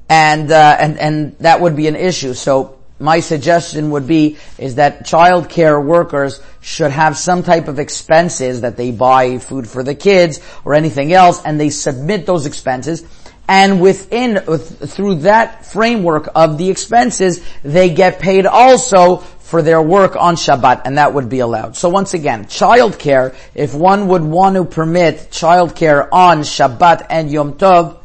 and 0.09 0.51
uh, 0.51 0.77
and 0.79 0.97
and 0.99 1.37
that 1.39 1.61
would 1.61 1.75
be 1.75 1.87
an 1.87 1.95
issue. 1.95 2.33
So 2.33 2.79
my 2.99 3.21
suggestion 3.21 3.91
would 3.91 4.07
be 4.07 4.37
is 4.57 4.75
that 4.75 5.05
child 5.05 5.49
care 5.49 5.79
workers 5.79 6.41
should 6.59 6.91
have 6.91 7.17
some 7.17 7.43
type 7.43 7.67
of 7.67 7.79
expenses 7.79 8.61
that 8.61 8.75
they 8.75 8.91
buy 8.91 9.37
food 9.37 9.67
for 9.67 9.83
the 9.83 9.95
kids 9.95 10.41
or 10.65 10.73
anything 10.73 11.13
else, 11.13 11.41
and 11.43 11.59
they 11.59 11.69
submit 11.69 12.25
those 12.25 12.45
expenses. 12.45 13.05
And 13.47 13.81
within, 13.81 14.37
through 14.37 15.15
that 15.15 15.65
framework 15.65 16.29
of 16.35 16.59
the 16.59 16.69
expenses, 16.69 17.43
they 17.63 17.89
get 17.89 18.19
paid 18.19 18.45
also 18.45 19.17
for 19.17 19.63
their 19.63 19.81
work 19.81 20.15
on 20.15 20.35
Shabbat, 20.35 20.83
and 20.85 20.99
that 20.99 21.15
would 21.15 21.29
be 21.29 21.39
allowed. 21.39 21.75
So 21.75 21.89
once 21.89 22.13
again, 22.13 22.45
childcare, 22.45 23.35
if 23.55 23.73
one 23.73 24.07
would 24.09 24.21
want 24.21 24.55
to 24.55 24.65
permit 24.65 25.31
childcare 25.31 26.07
on 26.11 26.41
Shabbat 26.41 27.07
and 27.09 27.31
Yom 27.31 27.53
Tov, 27.53 27.98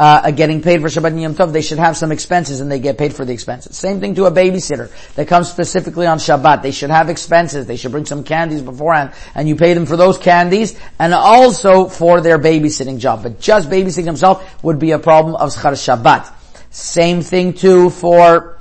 uh, 0.00 0.30
getting 0.30 0.62
paid 0.62 0.80
for 0.80 0.86
Shabbat 0.86 1.08
and 1.08 1.20
Yom 1.20 1.34
Tov, 1.34 1.52
they 1.52 1.60
should 1.60 1.78
have 1.78 1.94
some 1.94 2.10
expenses 2.10 2.60
and 2.60 2.72
they 2.72 2.78
get 2.78 2.96
paid 2.96 3.12
for 3.12 3.26
the 3.26 3.34
expenses. 3.34 3.76
Same 3.76 4.00
thing 4.00 4.14
to 4.14 4.24
a 4.24 4.32
babysitter 4.32 4.90
that 5.16 5.28
comes 5.28 5.50
specifically 5.50 6.06
on 6.06 6.16
Shabbat. 6.16 6.62
They 6.62 6.70
should 6.70 6.88
have 6.88 7.10
expenses. 7.10 7.66
They 7.66 7.76
should 7.76 7.92
bring 7.92 8.06
some 8.06 8.24
candies 8.24 8.62
beforehand 8.62 9.12
and 9.34 9.46
you 9.46 9.56
pay 9.56 9.74
them 9.74 9.84
for 9.84 9.98
those 9.98 10.16
candies 10.16 10.74
and 10.98 11.12
also 11.12 11.84
for 11.84 12.22
their 12.22 12.38
babysitting 12.38 12.98
job. 12.98 13.22
But 13.22 13.40
just 13.40 13.68
babysitting 13.68 14.06
himself 14.06 14.64
would 14.64 14.78
be 14.78 14.92
a 14.92 14.98
problem 14.98 15.34
of 15.34 15.50
Schar 15.50 15.72
Shabbat. 15.72 16.32
Same 16.70 17.20
thing 17.20 17.52
too 17.52 17.90
for 17.90 18.56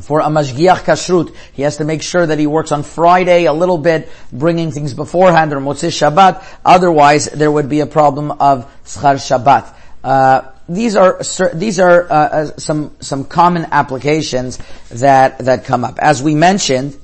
for 0.00 0.18
a 0.18 0.24
mashgiach 0.24 0.78
kashrut, 0.78 1.36
he 1.52 1.62
has 1.62 1.76
to 1.76 1.84
make 1.84 2.02
sure 2.02 2.26
that 2.26 2.38
he 2.40 2.46
works 2.48 2.72
on 2.72 2.82
Friday 2.82 3.44
a 3.44 3.52
little 3.52 3.76
bit, 3.78 4.08
bringing 4.32 4.72
things 4.72 4.94
beforehand 4.94 5.52
or 5.52 5.58
motzei 5.58 5.92
Shabbat. 5.92 6.42
Otherwise, 6.64 7.26
there 7.26 7.52
would 7.52 7.68
be 7.68 7.80
a 7.80 7.86
problem 7.86 8.32
of 8.32 8.66
schar 8.84 9.16
Shabbat. 9.16 9.74
Uh, 10.02 10.51
these 10.74 10.96
are 10.96 11.20
these 11.54 11.78
are 11.78 12.04
uh, 12.04 12.14
uh, 12.14 12.46
some 12.56 12.96
some 13.00 13.24
common 13.24 13.66
applications 13.70 14.58
that 14.90 15.38
that 15.38 15.64
come 15.64 15.84
up. 15.84 15.98
As 15.98 16.22
we 16.22 16.34
mentioned, 16.34 16.96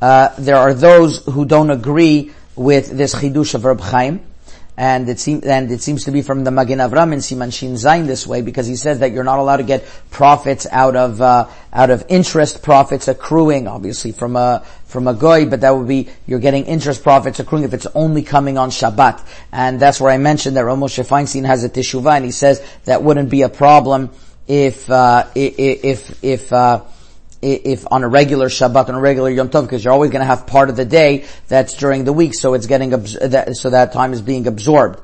uh, 0.00 0.30
there 0.38 0.56
are 0.56 0.74
those 0.74 1.24
who 1.24 1.44
don't 1.44 1.70
agree 1.70 2.32
with 2.56 2.90
this 2.90 3.14
chidush 3.14 3.54
of 3.54 3.64
Reb 3.64 3.80
Chaim 3.80 4.27
and 4.78 5.08
it 5.08 5.18
seems 5.18 5.44
and 5.44 5.72
it 5.72 5.82
seems 5.82 6.04
to 6.04 6.12
be 6.12 6.22
from 6.22 6.44
the 6.44 6.52
Magen 6.52 6.78
Avram 6.78 7.12
in 7.12 7.18
Siman 7.18 7.52
Shin 7.52 7.72
Zayin 7.72 8.06
this 8.06 8.24
way 8.28 8.42
because 8.42 8.68
he 8.68 8.76
says 8.76 9.00
that 9.00 9.10
you're 9.10 9.24
not 9.24 9.40
allowed 9.40 9.56
to 9.56 9.64
get 9.64 9.84
profits 10.12 10.68
out 10.70 10.94
of 10.94 11.20
uh, 11.20 11.48
out 11.72 11.90
of 11.90 12.04
interest 12.08 12.62
profits 12.62 13.08
accruing, 13.08 13.66
obviously 13.66 14.12
from 14.12 14.36
a 14.36 14.64
from 14.84 15.08
a 15.08 15.14
goy, 15.14 15.46
but 15.46 15.62
that 15.62 15.72
would 15.72 15.88
be 15.88 16.08
you're 16.28 16.38
getting 16.38 16.64
interest 16.66 17.02
profits 17.02 17.40
accruing 17.40 17.64
if 17.64 17.74
it's 17.74 17.88
only 17.96 18.22
coming 18.22 18.56
on 18.56 18.70
Shabbat, 18.70 19.26
and 19.50 19.80
that's 19.80 20.00
where 20.00 20.12
I 20.12 20.18
mentioned 20.18 20.56
that 20.56 20.64
Moshe 20.64 21.04
Feinstein 21.04 21.44
has 21.44 21.64
a 21.64 21.68
teshuvah, 21.68 22.14
and 22.14 22.24
he 22.24 22.30
says 22.30 22.64
that 22.84 23.02
wouldn't 23.02 23.30
be 23.30 23.42
a 23.42 23.48
problem 23.48 24.10
if 24.46 24.88
uh, 24.88 25.26
if 25.34 26.22
if 26.22 26.52
uh, 26.52 26.84
if 27.40 27.86
on 27.90 28.02
a 28.02 28.08
regular 28.08 28.48
Shabbat, 28.48 28.88
on 28.88 28.94
a 28.94 29.00
regular 29.00 29.30
Yom 29.30 29.48
Tov, 29.48 29.62
because 29.62 29.84
you're 29.84 29.92
always 29.92 30.10
going 30.10 30.20
to 30.20 30.26
have 30.26 30.46
part 30.46 30.70
of 30.70 30.76
the 30.76 30.84
day 30.84 31.24
that's 31.46 31.74
during 31.74 32.04
the 32.04 32.12
week, 32.12 32.34
so 32.34 32.54
it's 32.54 32.66
getting, 32.66 33.06
so 33.06 33.70
that 33.70 33.92
time 33.92 34.12
is 34.12 34.20
being 34.20 34.46
absorbed. 34.46 35.00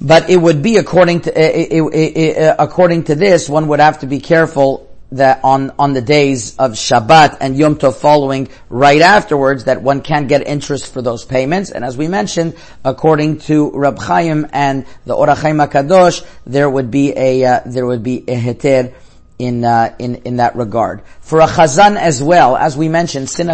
But 0.00 0.28
it 0.28 0.36
would 0.36 0.62
be 0.62 0.76
according 0.76 1.22
to, 1.22 1.32
it, 1.34 2.56
according 2.58 3.04
to 3.04 3.14
this, 3.14 3.48
one 3.48 3.68
would 3.68 3.80
have 3.80 4.00
to 4.00 4.06
be 4.06 4.20
careful 4.20 4.86
that 5.12 5.40
on, 5.44 5.72
on 5.78 5.92
the 5.92 6.02
days 6.02 6.56
of 6.56 6.72
Shabbat 6.72 7.38
and 7.40 7.56
Yom 7.56 7.76
Tov 7.76 7.94
following 7.94 8.48
right 8.68 9.00
afterwards 9.00 9.64
that 9.64 9.80
one 9.80 10.02
can't 10.02 10.28
get 10.28 10.46
interest 10.46 10.92
for 10.92 11.00
those 11.00 11.24
payments. 11.24 11.70
And 11.70 11.84
as 11.84 11.96
we 11.96 12.08
mentioned, 12.08 12.56
according 12.84 13.38
to 13.40 13.70
Rab 13.70 13.98
Chaim 13.98 14.48
and 14.52 14.84
the 15.04 15.14
Or 15.14 15.28
HaChaim 15.28 15.64
HaKadosh, 15.64 16.26
there 16.44 16.68
would 16.68 16.90
be 16.90 17.16
a, 17.16 17.44
uh, 17.44 17.60
there 17.66 17.86
would 17.86 18.02
be 18.02 18.18
a 18.28 18.36
heter 18.36 18.92
in, 19.38 19.64
uh, 19.64 19.94
in, 19.98 20.16
in 20.16 20.36
that 20.36 20.56
regard. 20.56 21.02
For 21.20 21.40
a 21.40 21.46
chazan 21.46 21.96
as 21.96 22.22
well, 22.22 22.56
as 22.56 22.76
we 22.76 22.88
mentioned, 22.88 23.28
since 23.28 23.48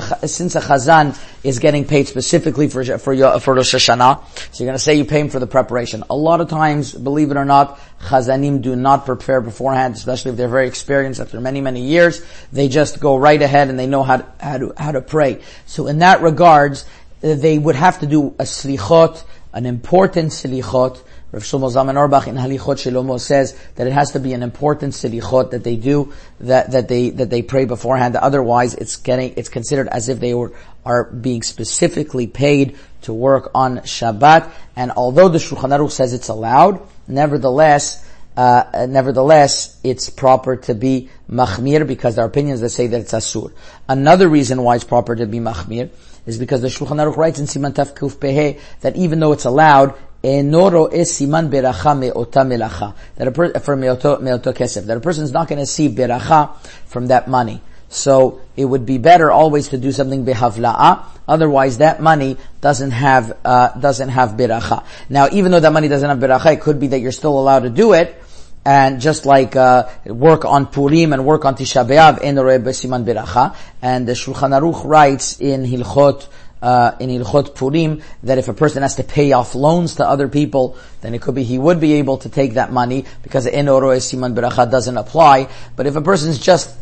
a 0.55 0.61
chazan 0.61 1.18
is 1.42 1.59
getting 1.59 1.85
paid 1.85 2.07
specifically 2.07 2.68
for, 2.68 2.85
for, 2.85 3.40
for 3.40 3.55
Rosh 3.55 3.75
Hashanah, 3.75 4.55
so 4.55 4.62
you're 4.62 4.68
gonna 4.68 4.79
say 4.79 4.95
you 4.95 5.05
pay 5.05 5.21
him 5.21 5.29
for 5.29 5.40
the 5.40 5.47
preparation. 5.47 6.05
A 6.09 6.14
lot 6.14 6.40
of 6.40 6.49
times, 6.49 6.92
believe 6.92 7.33
it 7.33 7.37
or 7.37 7.45
not, 7.45 7.81
chazanim 8.01 8.62
do 8.62 8.77
not 8.77 9.07
prepare 9.07 9.40
beforehand, 9.40 9.95
especially 9.95 10.31
if 10.31 10.37
they're 10.37 10.49
very 10.49 10.68
experienced 10.68 11.21
after 11.21 11.40
many, 11.40 11.61
many 11.61 11.83
years. 11.83 12.25
They 12.53 12.68
just 12.68 13.01
go 13.01 13.16
right 13.16 13.40
ahead 13.40 13.68
and 13.68 13.79
they 13.79 13.87
know 13.87 14.05
how 14.05 14.18
to, 14.18 14.27
how 14.38 14.59
to, 14.59 14.75
how 14.77 14.92
to 14.92 15.01
pray. 15.01 15.42
So 15.66 15.88
in 15.88 15.99
that 15.99 16.23
regards, 16.23 16.85
they 17.21 17.59
would 17.59 17.77
have 17.77 18.01
to 18.01 18.07
do 18.07 18.29
a 18.38 18.45
slichot, 18.45 19.25
an 19.53 19.66
important 19.66 20.31
slichot, 20.31 21.03
Rav 21.33 21.42
Shlomo 21.42 21.73
Zalman 21.73 21.97
Auerbach 21.97 22.27
in 22.27 22.37
Halichot 22.37 22.77
Shlomo 22.77 23.18
says 23.18 23.59
that 23.77 23.87
it 23.87 23.92
has 23.95 24.12
to 24.12 24.21
be 24.21 24.35
an 24.35 24.42
important 24.42 24.92
silichot 24.92 25.53
that 25.53 25.64
they 25.64 25.77
do, 25.77 26.12
that, 26.40 26.73
that 26.73 26.88
they, 26.88 27.09
that 27.09 27.31
they 27.31 27.40
pray 27.40 27.64
beforehand. 27.64 28.16
Otherwise, 28.16 28.75
it's 28.75 28.97
getting, 28.97 29.33
it's 29.37 29.49
considered 29.49 29.88
as 29.88 30.11
if 30.11 30.21
they 30.21 30.35
were, 30.35 30.53
are 30.85 31.05
being 31.05 31.42
specifically 31.42 32.27
paid 32.27 32.77
to 33.03 33.14
work 33.14 33.51
on 33.55 33.79
Shabbat. 33.79 34.53
And 34.77 34.92
although 34.92 35.31
the 35.31 35.38
Shulchan 35.38 35.71
Aruch 35.71 35.92
says 35.92 36.12
it's 36.12 36.29
allowed, 36.29 36.87
nevertheless, 37.09 38.07
uh, 38.37 38.87
nevertheless, 38.88 39.81
it's 39.83 40.11
proper 40.11 40.57
to 40.57 40.75
be 40.75 41.09
machmir 41.31 41.87
because 41.87 42.16
there 42.16 42.27
are 42.27 42.29
opinions 42.29 42.61
that 42.61 42.71
say 42.71 42.88
that 42.88 43.01
it's 43.01 43.12
asur. 43.12 43.53
Another 43.88 44.29
reason 44.29 44.62
why 44.62 44.75
it's 44.75 44.85
proper 44.85 45.16
to 45.16 45.25
be 45.25 45.38
machmir 45.38 45.88
is 46.27 46.38
because 46.38 46.61
the 46.61 46.68
Shulchan 46.68 46.97
Aruch 46.97 47.16
writes 47.16 47.38
in 47.38 47.47
Siman 47.47 47.73
Taf 47.73 47.95
Kuf 47.95 48.16
Pehe 48.16 48.61
that 48.83 48.97
even 48.97 49.18
though 49.18 49.33
it's 49.33 49.47
allowed, 49.47 49.95
enoro 50.22 50.92
es 50.92 51.12
siman 51.18 51.50
beracha 51.50 51.98
me'ota 51.98 52.40
melacha. 52.40 52.94
That 53.16 53.28
a 53.28 53.32
per, 53.32 53.58
for 53.61 53.76
me'oto, 53.76 54.20
me'oto 54.20 54.52
kesef. 54.52 54.87
That 54.87 54.96
a 54.96 55.00
person 55.00 55.24
is 55.24 55.32
not 55.32 55.48
going 55.48 55.58
to 55.58 55.66
see 55.66 55.88
beracha 55.88 56.56
from 56.87 57.08
that 57.08 57.28
money. 57.28 57.61
So 57.88 58.40
it 58.56 58.64
would 58.64 58.87
be 58.87 58.96
better 58.98 59.30
always 59.30 59.68
to 59.68 59.78
do 59.78 59.92
something 59.92 60.24
behavla'a. 60.24 61.04
Otherwise, 61.28 61.78
that 61.78 62.00
money 62.00 62.38
doesn't 62.61 62.92
have 62.92 63.37
uh, 63.44 63.78
doesn't 63.78 64.08
have 64.08 64.30
beracha. 64.30 64.85
Now, 65.11 65.28
even 65.30 65.52
though 65.52 65.61
that 65.61 65.72
money 65.72 65.88
doesn't 65.88 66.08
have 66.08 66.18
beracha, 66.18 66.54
it 66.54 66.61
could 66.61 66.80
be 66.80 66.88
that 66.88 67.00
you're 67.00 67.12
still 67.12 67.38
allowed 67.38 67.61
to 67.61 67.70
do 67.70 67.92
it. 67.92 68.18
And 68.64 69.00
just 69.00 69.26
like 69.26 69.56
uh, 69.56 69.88
work 70.06 70.44
on 70.44 70.66
Purim 70.66 71.12
and 71.12 71.26
work 71.26 71.44
on 71.44 71.56
Tisha 71.56 71.85
B'av, 71.87 72.20
en 72.22 72.37
besiman 72.37 73.04
beracha. 73.04 73.56
And 73.82 74.06
the 74.06 74.12
Shulchan 74.12 74.58
Aruch 74.58 74.85
writes 74.85 75.40
in 75.40 75.64
Hilchot 75.64 76.28
uh, 76.62 76.96
in 77.01 77.11
Ilchot 77.11 77.55
Purim 77.55 78.03
that 78.22 78.38
if 78.38 78.48
a 78.48 78.55
person 78.55 78.83
has 78.83 78.94
to 78.94 79.05
pay 79.05 79.33
off 79.33 79.55
loans 79.55 79.96
to 79.96 80.09
other 80.09 80.29
people, 80.29 80.79
then 81.01 81.14
it 81.14 81.20
could 81.20 81.35
be 81.35 81.42
he 81.42 81.59
would 81.59 81.81
be 81.81 81.94
able 81.94 82.18
to 82.18 82.29
take 82.29 82.55
that 82.55 82.72
money 82.72 83.05
because 83.22 83.46
En 83.46 83.68
Oro 83.68 83.90
Siman 83.96 84.35
Beracha 84.35 84.70
doesn't 84.70 84.96
apply. 84.96 85.48
But 85.77 85.87
if 85.87 85.96
a 85.96 86.01
person's 86.01 86.38
just 86.38 86.75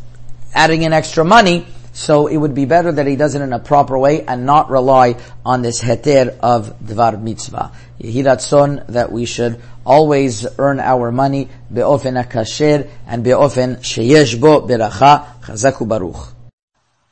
adding 0.54 0.82
in 0.82 0.92
extra 0.92 1.24
money, 1.24 1.66
so 1.92 2.28
it 2.28 2.36
would 2.36 2.54
be 2.54 2.66
better 2.66 2.92
that 2.92 3.06
he 3.06 3.16
does 3.16 3.34
it 3.34 3.42
in 3.42 3.52
a 3.52 3.58
proper 3.58 3.98
way 3.98 4.24
and 4.24 4.46
not 4.46 4.70
rely 4.70 5.16
on 5.44 5.62
this 5.62 5.82
heter 5.82 6.38
of 6.40 6.78
Dvar 6.78 7.20
Mitzvah. 7.20 7.72
Yehiratzon 8.00 8.86
that 8.88 9.10
we 9.10 9.24
should 9.24 9.60
always 9.84 10.46
earn 10.58 10.78
our 10.78 11.10
money 11.10 11.48
be'ofen 11.72 12.22
kasher 12.28 12.88
and 13.06 13.24
be'ofen 13.24 13.78
sheyesh 13.78 14.40
bo 14.40 14.60
beracha 14.60 15.40
chazaku 15.40 15.88
baruch. 15.88 16.39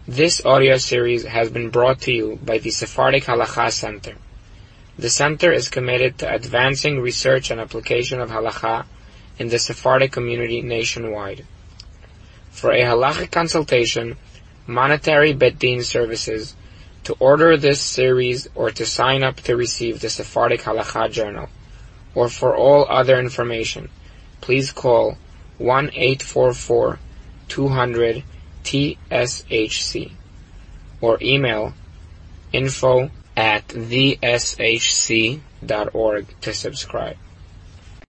This 0.08 0.42
audio 0.42 0.78
series 0.78 1.24
has 1.24 1.50
been 1.50 1.68
brought 1.68 2.00
to 2.00 2.12
you 2.12 2.38
by 2.42 2.56
the 2.56 2.70
Sephardic 2.70 3.24
Halacha 3.24 3.70
Center. 3.70 4.14
The 4.98 5.10
center 5.10 5.52
is 5.52 5.68
committed 5.68 6.16
to 6.16 6.34
advancing 6.34 6.98
research 6.98 7.50
and 7.50 7.60
application 7.60 8.18
of 8.18 8.30
halacha 8.30 8.86
in 9.38 9.50
the 9.50 9.58
Sephardic 9.58 10.10
community 10.10 10.62
nationwide. 10.62 11.44
For 12.50 12.72
a 12.72 12.84
halachic 12.84 13.30
consultation, 13.30 14.16
monetary 14.66 15.34
bet 15.34 15.58
din 15.58 15.82
services, 15.82 16.56
to 17.04 17.14
order 17.20 17.58
this 17.58 17.82
series 17.82 18.48
or 18.54 18.70
to 18.70 18.86
sign 18.86 19.22
up 19.22 19.36
to 19.42 19.56
receive 19.56 20.00
the 20.00 20.08
Sephardic 20.08 20.62
Halacha 20.62 21.12
Journal, 21.12 21.50
or 22.14 22.30
for 22.30 22.56
all 22.56 22.86
other 22.88 23.20
information, 23.20 23.90
please 24.40 24.72
call 24.72 25.18
1-844-200-TSHC 28.68 30.12
or 31.00 31.18
email 31.22 31.72
info 32.52 33.10
at 33.36 33.68
theshc.org 33.68 35.40
to 36.40 36.54
subscribe. 36.54 37.16